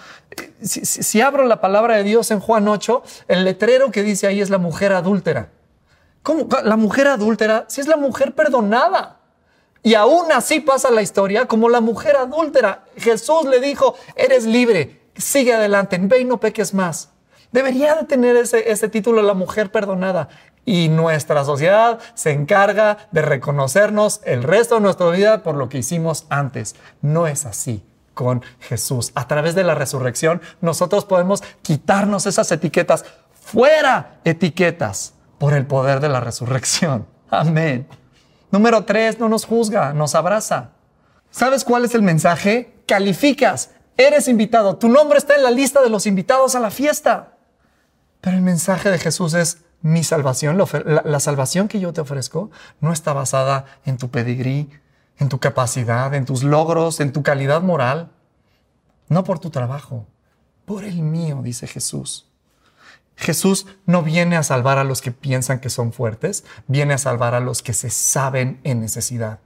Si, 0.62 1.22
abro 1.22 1.46
la 1.46 1.62
palabra 1.62 1.98
de 1.98 2.04
Dios 2.04 2.32
en 2.32 2.40
Juan 2.40 2.68
8, 2.68 3.04
el 3.28 3.44
letrero 3.44 3.92
que 3.92 4.04
dice 4.04 4.28
ahí 4.28 4.42
es 4.42 4.50
la 4.50 4.58
mujer 4.58 4.94
adúltera. 4.94 5.50
¿Cómo? 6.24 6.48
La 6.64 6.78
mujer 6.78 7.08
adúltera, 7.08 7.66
si 7.68 7.82
es 7.82 7.88
la 7.88 7.98
mujer 7.98 8.34
perdonada. 8.34 9.20
Y 9.82 9.96
aún 9.96 10.32
así 10.32 10.62
pasa 10.62 10.90
la 10.90 11.02
historia 11.02 11.46
como 11.46 11.68
la 11.68 11.82
mujer 11.82 12.16
adúltera. 12.16 12.86
Jesús 12.96 13.46
le 13.46 13.60
dijo, 13.60 13.96
eres 14.16 14.46
libre, 14.46 15.02
sigue 15.16 15.54
adelante, 15.54 16.00
ve 16.02 16.22
y 16.22 16.26
no 16.26 16.40
peques 16.40 16.74
más. 16.74 17.13
Debería 17.54 17.96
de 17.96 18.04
tener 18.04 18.36
ese, 18.36 18.70
ese 18.70 18.90
título 18.90 19.22
la 19.22 19.34
mujer 19.34 19.72
perdonada. 19.72 20.28
Y 20.66 20.90
nuestra 20.90 21.46
sociedad 21.46 22.00
se 22.16 22.32
encarga 22.32 22.98
de 23.12 23.22
reconocernos 23.22 24.22
el 24.26 24.44
resto 24.44 24.76
de 24.76 24.82
nuestra 24.82 25.10
vida 25.10 25.44
por 25.44 25.56
lo 25.56 25.70
que 25.70 25.78
hicimos 25.78 26.26
antes. 26.30 26.76
No 27.02 27.28
es 27.28 27.46
así 27.46 27.86
con 28.14 28.44
Jesús. 28.60 29.12
A 29.16 29.28
través 29.28 29.56
de 29.56 29.64
la 29.64 29.76
resurrección 29.76 30.42
nosotros 30.62 31.06
podemos 31.06 31.44
quitarnos 31.62 32.26
esas 32.26 32.52
etiquetas. 32.52 33.06
Fuera 33.34 34.20
etiquetas 34.24 35.14
por 35.38 35.54
el 35.54 35.66
poder 35.66 36.00
de 36.00 36.10
la 36.10 36.22
resurrección. 36.22 37.06
Amén. 37.30 37.88
Número 38.52 38.84
tres, 38.84 39.20
no 39.20 39.30
nos 39.30 39.46
juzga, 39.46 39.94
nos 39.94 40.16
abraza. 40.16 40.70
¿Sabes 41.30 41.64
cuál 41.64 41.86
es 41.86 41.96
el 41.96 42.04
mensaje? 42.04 42.76
Calificas, 42.88 43.72
eres 43.98 44.28
invitado, 44.28 44.78
tu 44.78 44.88
nombre 44.88 45.18
está 45.18 45.36
en 45.36 45.44
la 45.44 45.52
lista 45.52 45.82
de 45.82 45.90
los 45.90 46.06
invitados 46.06 46.56
a 46.56 46.60
la 46.60 46.70
fiesta. 46.70 47.33
Pero 48.24 48.38
el 48.38 48.42
mensaje 48.42 48.90
de 48.90 49.00
Jesús 49.00 49.34
es 49.34 49.66
mi 49.82 50.02
salvación, 50.06 50.58
la, 50.58 51.20
salvación 51.20 51.68
que 51.68 51.82
yo 51.82 51.92
te 51.92 52.00
ofrezco 52.00 52.52
no 52.80 52.94
está 52.94 53.12
basada 53.12 53.66
en 53.84 53.98
tu 53.98 54.12
pedigrí, 54.12 54.70
en 55.18 55.28
tu 55.28 55.42
capacidad, 55.42 56.14
en 56.14 56.24
tus 56.24 56.42
logros, 56.42 57.02
en 57.02 57.12
tu 57.12 57.22
calidad 57.22 57.62
moral, 57.62 58.14
no 59.10 59.26
por 59.26 59.40
tu 59.40 59.50
trabajo, 59.50 60.08
por 60.64 60.86
el 60.86 61.02
mío, 61.02 61.42
dice 61.44 61.68
Jesús. 61.68 62.32
Jesús 63.18 63.68
no 63.86 64.04
viene 64.04 64.38
a 64.38 64.44
salvar 64.44 64.78
a 64.78 64.86
los 64.86 65.02
que 65.02 65.12
piensan 65.12 65.60
que 65.60 65.70
son 65.70 65.92
fuertes, 65.92 66.46
viene 66.68 66.94
a 66.94 67.00
salvar 67.00 67.36
a 67.36 67.42
los 67.42 67.62
que 67.62 67.74
se 67.74 67.90
saben 67.90 68.62
en 68.64 68.80
necesidad. 68.80 69.42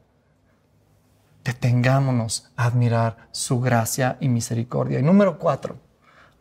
Detengámonos 1.44 2.52
a 2.56 2.66
admirar 2.66 3.28
su 3.32 3.60
gracia 3.60 4.18
y 4.20 4.30
misericordia. 4.30 5.00
Y 5.00 5.02
número 5.02 5.40
cuatro, 5.40 5.80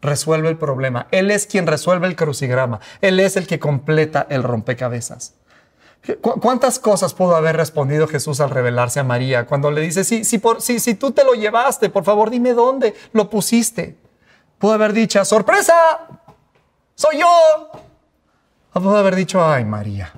resuelve 0.06 0.48
el 0.48 0.56
problema. 0.56 1.06
Él 1.10 1.30
es 1.30 1.46
quien 1.46 1.66
resuelve 1.66 2.06
el 2.06 2.16
crucigrama. 2.16 2.80
Él 3.00 3.20
es 3.20 3.36
el 3.36 3.46
que 3.46 3.58
completa 3.58 4.26
el 4.30 4.42
rompecabezas. 4.42 5.34
¿Cuántas 6.20 6.78
cosas 6.78 7.14
pudo 7.14 7.34
haber 7.34 7.56
respondido 7.56 8.06
Jesús 8.06 8.40
al 8.40 8.50
revelarse 8.50 9.00
a 9.00 9.04
María 9.04 9.46
cuando 9.46 9.70
le 9.70 9.80
dice, 9.80 10.04
si, 10.04 10.24
si, 10.24 10.38
por, 10.38 10.62
si 10.62 10.94
tú 10.94 11.10
te 11.10 11.24
lo 11.24 11.34
llevaste, 11.34 11.90
por 11.90 12.04
favor 12.04 12.30
dime 12.30 12.52
dónde 12.52 12.94
lo 13.12 13.28
pusiste? 13.28 13.96
Pudo 14.58 14.72
haber 14.72 14.92
dicho, 14.92 15.24
sorpresa, 15.24 15.74
soy 16.94 17.18
yo. 17.18 17.28
O 18.72 18.80
pudo 18.80 18.96
haber 18.96 19.16
dicho, 19.16 19.44
ay 19.44 19.64
María, 19.64 20.12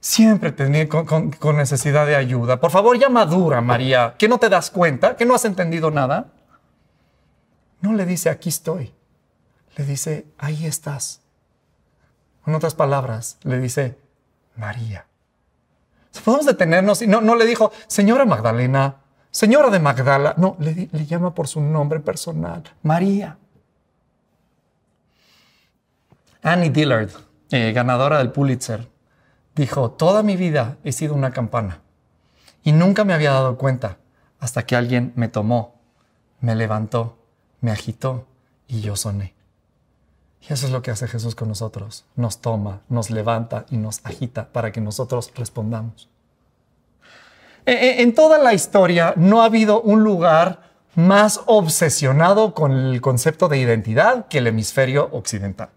siempre 0.00 0.52
tenía 0.52 0.88
con, 0.88 1.30
con, 1.32 1.56
necesidad 1.56 2.06
de 2.06 2.14
ayuda. 2.14 2.60
Por 2.60 2.70
favor, 2.70 2.98
ya 2.98 3.08
madura, 3.08 3.60
María, 3.60 4.14
que 4.18 4.28
no 4.28 4.38
te 4.38 4.48
das 4.48 4.70
cuenta, 4.70 5.16
que 5.16 5.24
no 5.24 5.34
has 5.34 5.44
entendido 5.44 5.90
nada. 5.90 6.32
No 7.80 7.92
le 7.94 8.06
dice, 8.06 8.30
aquí 8.30 8.48
estoy. 8.48 8.94
Le 9.78 9.84
dice, 9.84 10.26
ahí 10.38 10.66
estás. 10.66 11.20
En 12.44 12.54
otras 12.54 12.74
palabras, 12.74 13.38
le 13.44 13.60
dice, 13.60 13.96
María. 14.56 15.06
Podemos 16.24 16.46
detenernos 16.46 17.00
y 17.00 17.06
no, 17.06 17.20
no 17.20 17.36
le 17.36 17.46
dijo, 17.46 17.70
señora 17.86 18.24
Magdalena, 18.24 18.96
señora 19.30 19.70
de 19.70 19.78
Magdala. 19.78 20.34
No, 20.36 20.56
le, 20.58 20.88
llama 21.06 21.32
por 21.32 21.46
su 21.46 21.60
nombre 21.60 22.00
personal, 22.00 22.64
María. 22.82 23.38
Annie 26.42 26.70
Dillard, 26.70 27.10
eh, 27.50 27.70
ganadora 27.72 28.18
del 28.18 28.32
Pulitzer, 28.32 28.88
dijo, 29.54 29.92
toda 29.92 30.24
mi 30.24 30.36
vida 30.36 30.76
he 30.82 30.90
sido 30.90 31.14
una 31.14 31.30
campana 31.30 31.82
y 32.64 32.72
nunca 32.72 33.04
me 33.04 33.14
había 33.14 33.30
dado 33.30 33.56
cuenta 33.56 33.98
hasta 34.40 34.66
que 34.66 34.74
alguien 34.74 35.12
me 35.14 35.28
tomó, 35.28 35.76
me 36.40 36.56
levantó, 36.56 37.16
me 37.60 37.70
agitó 37.70 38.26
y 38.66 38.80
yo 38.80 38.96
soné. 38.96 39.37
Eso 40.48 40.66
es 40.66 40.72
lo 40.72 40.80
que 40.80 40.90
hace 40.90 41.06
Jesús 41.06 41.34
con 41.34 41.48
nosotros. 41.48 42.04
Nos 42.16 42.38
toma, 42.38 42.80
nos 42.88 43.10
levanta 43.10 43.66
y 43.70 43.76
nos 43.76 44.00
agita 44.04 44.48
para 44.50 44.72
que 44.72 44.80
nosotros 44.80 45.30
respondamos. 45.36 46.08
E, 47.66 47.72
e, 47.72 48.02
en 48.02 48.14
toda 48.14 48.38
la 48.38 48.54
historia 48.54 49.12
no 49.16 49.42
ha 49.42 49.44
habido 49.44 49.82
un 49.82 50.02
lugar 50.02 50.62
más 50.94 51.42
obsesionado 51.46 52.54
con 52.54 52.72
el 52.72 53.00
concepto 53.02 53.48
de 53.48 53.58
identidad 53.58 54.26
que 54.28 54.38
el 54.38 54.46
hemisferio 54.46 55.10
occidental. 55.12 55.68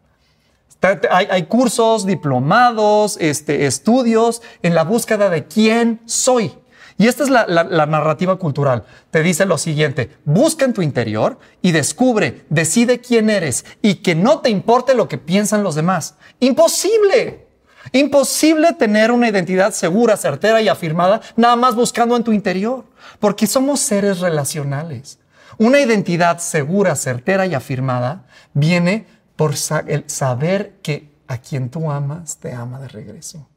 Hay, 1.12 1.44
cursos, 1.44 2.08
diplomados, 2.08 3.18
este, 3.20 3.68
estudios 3.68 4.42
en 4.64 4.74
la 4.74 4.84
búsqueda 4.84 5.30
de 5.30 5.46
quién 5.46 6.02
soy. 6.06 6.54
Y 7.02 7.08
esta 7.08 7.24
es 7.24 7.32
la, 7.32 7.46
narrativa 7.88 8.36
cultural. 8.36 8.84
Te 9.10 9.24
dice 9.24 9.48
lo 9.48 9.58
siguiente, 9.58 10.12
busca 10.24 10.66
en 10.66 10.74
tu 10.74 10.84
interior 10.84 11.40
y 11.64 11.72
descubre, 11.72 12.46
decide 12.50 13.02
quién 13.02 13.32
eres 13.32 13.66
y 13.82 13.96
que 13.96 14.14
no 14.14 14.42
te 14.42 14.52
importe 14.52 14.94
lo 14.94 15.08
que 15.08 15.18
piensan 15.18 15.64
los 15.64 15.74
demás. 15.74 16.14
Imposible. 16.40 17.48
Imposible 17.92 18.74
tener 18.74 19.10
una 19.10 19.30
identidad 19.30 19.74
segura, 19.74 20.16
certera 20.16 20.62
y 20.62 20.68
afirmada 20.68 21.22
nada 21.36 21.56
más 21.56 21.74
buscando 21.74 22.16
en 22.16 22.24
tu 22.24 22.34
interior, 22.34 22.86
porque 23.20 23.48
somos 23.48 23.80
seres 23.80 24.20
relacionales. 24.20 25.18
Una 25.58 25.80
identidad 25.80 26.38
segura, 26.38 26.96
certera 26.96 27.48
y 27.48 27.56
afirmada 27.56 28.28
viene 28.54 29.08
por 29.36 29.56
el 29.88 30.04
saber 30.06 30.74
que 30.84 31.10
a 31.28 31.40
quien 31.40 31.72
tú 31.72 31.90
amas 31.90 32.38
te 32.38 32.54
ama 32.54 32.80
de 32.80 32.90
regreso. 32.90 33.48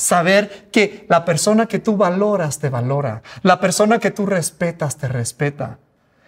Saber 0.00 0.70
que 0.72 1.04
la 1.10 1.26
persona 1.26 1.66
que 1.66 1.78
tú 1.78 1.94
valoras 1.94 2.58
te 2.58 2.70
valora. 2.70 3.22
La 3.42 3.60
persona 3.60 3.98
que 3.98 4.10
tú 4.10 4.24
respetas 4.24 4.96
te 4.96 5.08
respeta. 5.08 5.78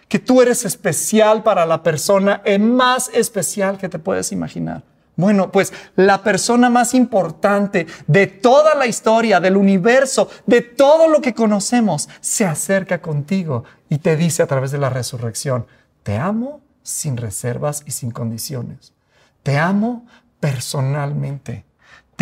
Que 0.07 0.19
tú 0.19 0.43
eres 0.43 0.63
especial 0.63 1.41
para 1.41 1.65
la 1.65 1.81
persona 1.81 2.43
más 2.59 3.09
especial 3.15 3.79
que 3.79 3.89
te 3.89 3.97
puedes 3.97 4.31
imaginar. 4.31 4.83
Bueno, 5.15 5.51
pues 5.51 5.73
la 5.95 6.21
persona 6.21 6.69
más 6.69 6.93
importante 6.93 7.87
de 8.05 8.27
toda 8.27 8.75
la 8.75 8.85
historia, 8.85 9.39
del 9.39 9.57
universo, 9.57 10.29
de 10.45 10.61
todo 10.61 11.07
lo 11.07 11.19
que 11.19 11.33
conocemos, 11.33 12.09
se 12.21 12.45
acerca 12.45 13.01
contigo 13.01 13.63
y 13.89 13.97
te 13.97 14.15
dice 14.15 14.43
a 14.43 14.47
través 14.47 14.69
de 14.69 14.77
la 14.77 14.91
resurrección, 14.91 15.65
te 16.03 16.17
amo 16.17 16.61
sin 16.83 17.17
reservas 17.17 17.81
y 17.87 17.91
sin 17.91 18.11
condiciones. 18.11 18.93
Te 19.41 19.57
amo 19.57 20.05
personalmente. 20.39 21.65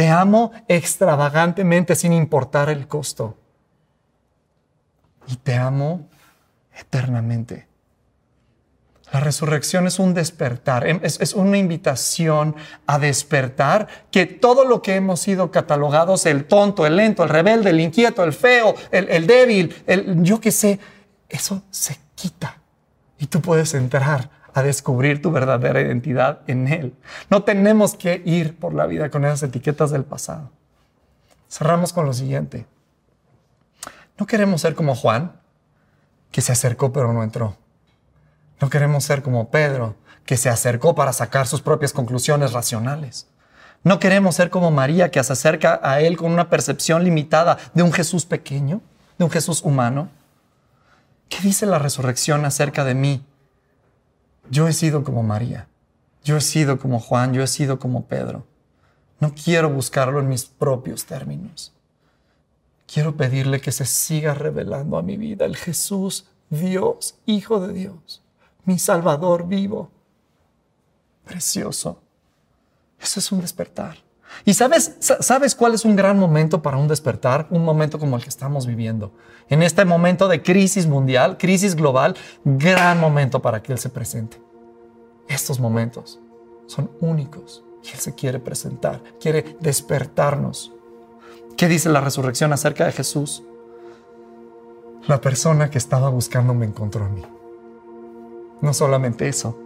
Te 0.01 0.09
amo 0.09 0.51
extravagantemente 0.67 1.93
sin 1.93 2.11
importar 2.11 2.69
el 2.69 2.87
costo. 2.87 3.37
Y 5.27 5.35
te 5.35 5.53
amo 5.53 6.09
eternamente. 6.75 7.67
La 9.13 9.19
resurrección 9.19 9.85
es 9.85 9.99
un 9.99 10.15
despertar, 10.15 10.87
em, 10.87 10.99
es, 11.03 11.35
una 11.35 11.59
invitación 11.59 12.55
a 12.87 12.97
despertar 12.97 13.87
que 14.09 14.25
todo 14.25 14.65
lo 14.65 14.81
que 14.81 14.95
hemos 14.95 15.19
sido 15.19 15.51
catalogados, 15.51 16.25
el 16.25 16.45
tonto, 16.45 16.87
el 16.87 16.95
lento, 16.95 17.21
el 17.21 17.29
rebelde, 17.29 17.69
el 17.69 17.79
inquieto, 17.79 18.23
el 18.23 18.33
feo, 18.33 18.73
el, 18.89 19.07
el 19.07 19.27
débil, 19.27 19.83
el 19.85 20.23
yo 20.23 20.41
qué 20.41 20.51
sé, 20.51 20.79
eso 21.29 21.61
se 21.69 21.99
quita 22.15 22.57
y 23.19 23.27
tú 23.27 23.39
puedes 23.39 23.75
entrar 23.75 24.31
a 24.53 24.63
descubrir 24.63 25.21
tu 25.21 25.31
verdadera 25.31 25.81
identidad 25.81 26.41
en 26.47 26.67
Él. 26.67 26.95
No 27.29 27.43
tenemos 27.43 27.95
que 27.95 28.21
ir 28.25 28.57
por 28.57 28.73
la 28.73 28.85
vida 28.85 29.09
con 29.09 29.25
esas 29.25 29.43
etiquetas 29.43 29.91
del 29.91 30.03
pasado. 30.03 30.49
Cerramos 31.49 31.93
con 31.93 32.05
lo 32.05 32.13
siguiente. 32.13 32.65
No 34.17 34.25
queremos 34.25 34.61
ser 34.61 34.75
como 34.75 34.95
Juan, 34.95 35.33
que 36.31 36.41
se 36.41 36.51
acercó 36.51 36.93
pero 36.93 37.11
no 37.13 37.23
entró. 37.23 37.57
No 38.59 38.69
queremos 38.69 39.03
ser 39.03 39.21
como 39.21 39.49
Pedro, 39.49 39.95
que 40.25 40.37
se 40.37 40.49
acercó 40.49 40.95
para 40.95 41.13
sacar 41.13 41.47
sus 41.47 41.61
propias 41.61 41.93
conclusiones 41.93 42.53
racionales. 42.53 43.27
No 43.83 43.99
queremos 43.99 44.35
ser 44.35 44.51
como 44.51 44.69
María, 44.69 45.09
que 45.09 45.23
se 45.23 45.33
acerca 45.33 45.79
a 45.83 46.01
Él 46.01 46.15
con 46.15 46.31
una 46.31 46.49
percepción 46.49 47.03
limitada 47.03 47.57
de 47.73 47.81
un 47.81 47.91
Jesús 47.91 48.25
pequeño, 48.25 48.81
de 49.17 49.25
un 49.25 49.31
Jesús 49.31 49.63
humano. 49.63 50.09
¿Qué 51.29 51.39
dice 51.41 51.65
la 51.65 51.79
resurrección 51.79 52.45
acerca 52.45 52.83
de 52.83 52.93
mí 52.93 53.25
yo 54.51 54.67
he 54.67 54.73
sido 54.73 55.03
como 55.05 55.23
María, 55.23 55.67
yo 56.23 56.35
he 56.35 56.41
sido 56.41 56.77
como 56.77 56.99
Juan, 56.99 57.33
yo 57.33 57.41
he 57.41 57.47
sido 57.47 57.79
como 57.79 58.05
Pedro. 58.05 58.45
No 59.19 59.33
quiero 59.33 59.69
buscarlo 59.69 60.19
en 60.19 60.27
mis 60.27 60.45
propios 60.45 61.05
términos. 61.05 61.73
Quiero 62.85 63.15
pedirle 63.15 63.61
que 63.61 63.71
se 63.71 63.85
siga 63.85 64.33
revelando 64.33 64.97
a 64.97 65.01
mi 65.01 65.15
vida 65.15 65.45
el 65.45 65.55
Jesús, 65.55 66.27
Dios, 66.49 67.15
Hijo 67.25 67.65
de 67.65 67.73
Dios, 67.73 68.21
mi 68.65 68.77
Salvador 68.77 69.47
vivo. 69.47 69.89
Precioso. 71.23 72.01
Eso 72.99 73.21
es 73.21 73.31
un 73.31 73.39
despertar. 73.39 73.97
¿Y 74.45 74.53
sabes, 74.53 74.95
sabes 74.99 75.55
cuál 75.55 75.73
es 75.73 75.85
un 75.85 75.95
gran 75.95 76.17
momento 76.17 76.61
para 76.61 76.77
un 76.77 76.87
despertar? 76.87 77.47
Un 77.49 77.63
momento 77.63 77.99
como 77.99 78.15
el 78.15 78.23
que 78.23 78.29
estamos 78.29 78.65
viviendo. 78.65 79.11
En 79.49 79.63
este 79.63 79.85
momento 79.85 80.27
de 80.27 80.41
crisis 80.41 80.87
mundial, 80.87 81.37
crisis 81.37 81.75
global, 81.75 82.15
gran 82.43 82.99
momento 82.99 83.41
para 83.41 83.61
que 83.61 83.73
Él 83.73 83.79
se 83.79 83.89
presente. 83.89 84.41
Estos 85.27 85.59
momentos 85.59 86.19
son 86.67 86.89
únicos 86.99 87.63
y 87.83 87.89
Él 87.89 87.99
se 87.99 88.15
quiere 88.15 88.39
presentar, 88.39 89.01
quiere 89.19 89.57
despertarnos. 89.59 90.71
¿Qué 91.57 91.67
dice 91.67 91.89
la 91.89 92.01
resurrección 92.01 92.53
acerca 92.53 92.85
de 92.85 92.91
Jesús? 92.91 93.43
La 95.07 95.19
persona 95.19 95.69
que 95.69 95.77
estaba 95.77 96.09
buscando 96.09 96.53
me 96.53 96.65
encontró 96.65 97.05
a 97.05 97.09
mí. 97.09 97.23
No 98.61 98.73
solamente 98.73 99.27
eso, 99.27 99.57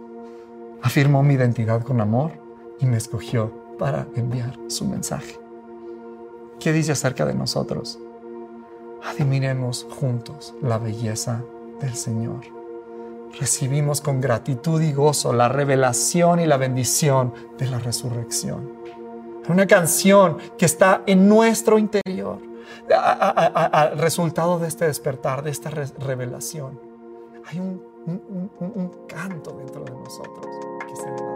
afirmó 0.82 1.22
mi 1.22 1.34
identidad 1.34 1.82
con 1.82 2.00
amor 2.00 2.32
y 2.80 2.86
me 2.86 2.96
escogió 2.96 3.65
para 3.78 4.06
enviar 4.14 4.58
su 4.68 4.86
mensaje. 4.86 5.38
¿Qué 6.60 6.72
dice 6.72 6.92
acerca 6.92 7.24
de 7.26 7.34
nosotros? 7.34 7.98
Admiremos 9.04 9.86
juntos 9.90 10.54
la 10.62 10.78
belleza 10.78 11.42
del 11.80 11.94
Señor. 11.94 12.40
Recibimos 13.38 14.00
con 14.00 14.20
gratitud 14.20 14.80
y 14.80 14.92
gozo 14.92 15.32
la 15.32 15.48
revelación 15.48 16.40
y 16.40 16.46
la 16.46 16.56
bendición 16.56 17.34
de 17.58 17.66
la 17.66 17.78
resurrección. 17.78 18.72
Una 19.48 19.66
canción 19.66 20.38
que 20.58 20.64
está 20.64 21.02
en 21.06 21.28
nuestro 21.28 21.78
interior, 21.78 22.38
al 22.90 23.98
resultado 23.98 24.58
de 24.58 24.68
este 24.68 24.86
despertar, 24.86 25.42
de 25.42 25.50
esta 25.50 25.70
revelación. 25.70 26.80
Hay 27.46 27.60
un, 27.60 27.82
un 28.06 28.92
canto 29.06 29.52
dentro 29.52 29.84
de 29.84 29.92
nosotros 29.92 30.46
que 30.88 30.96
se 30.96 31.06
levanta. 31.06 31.35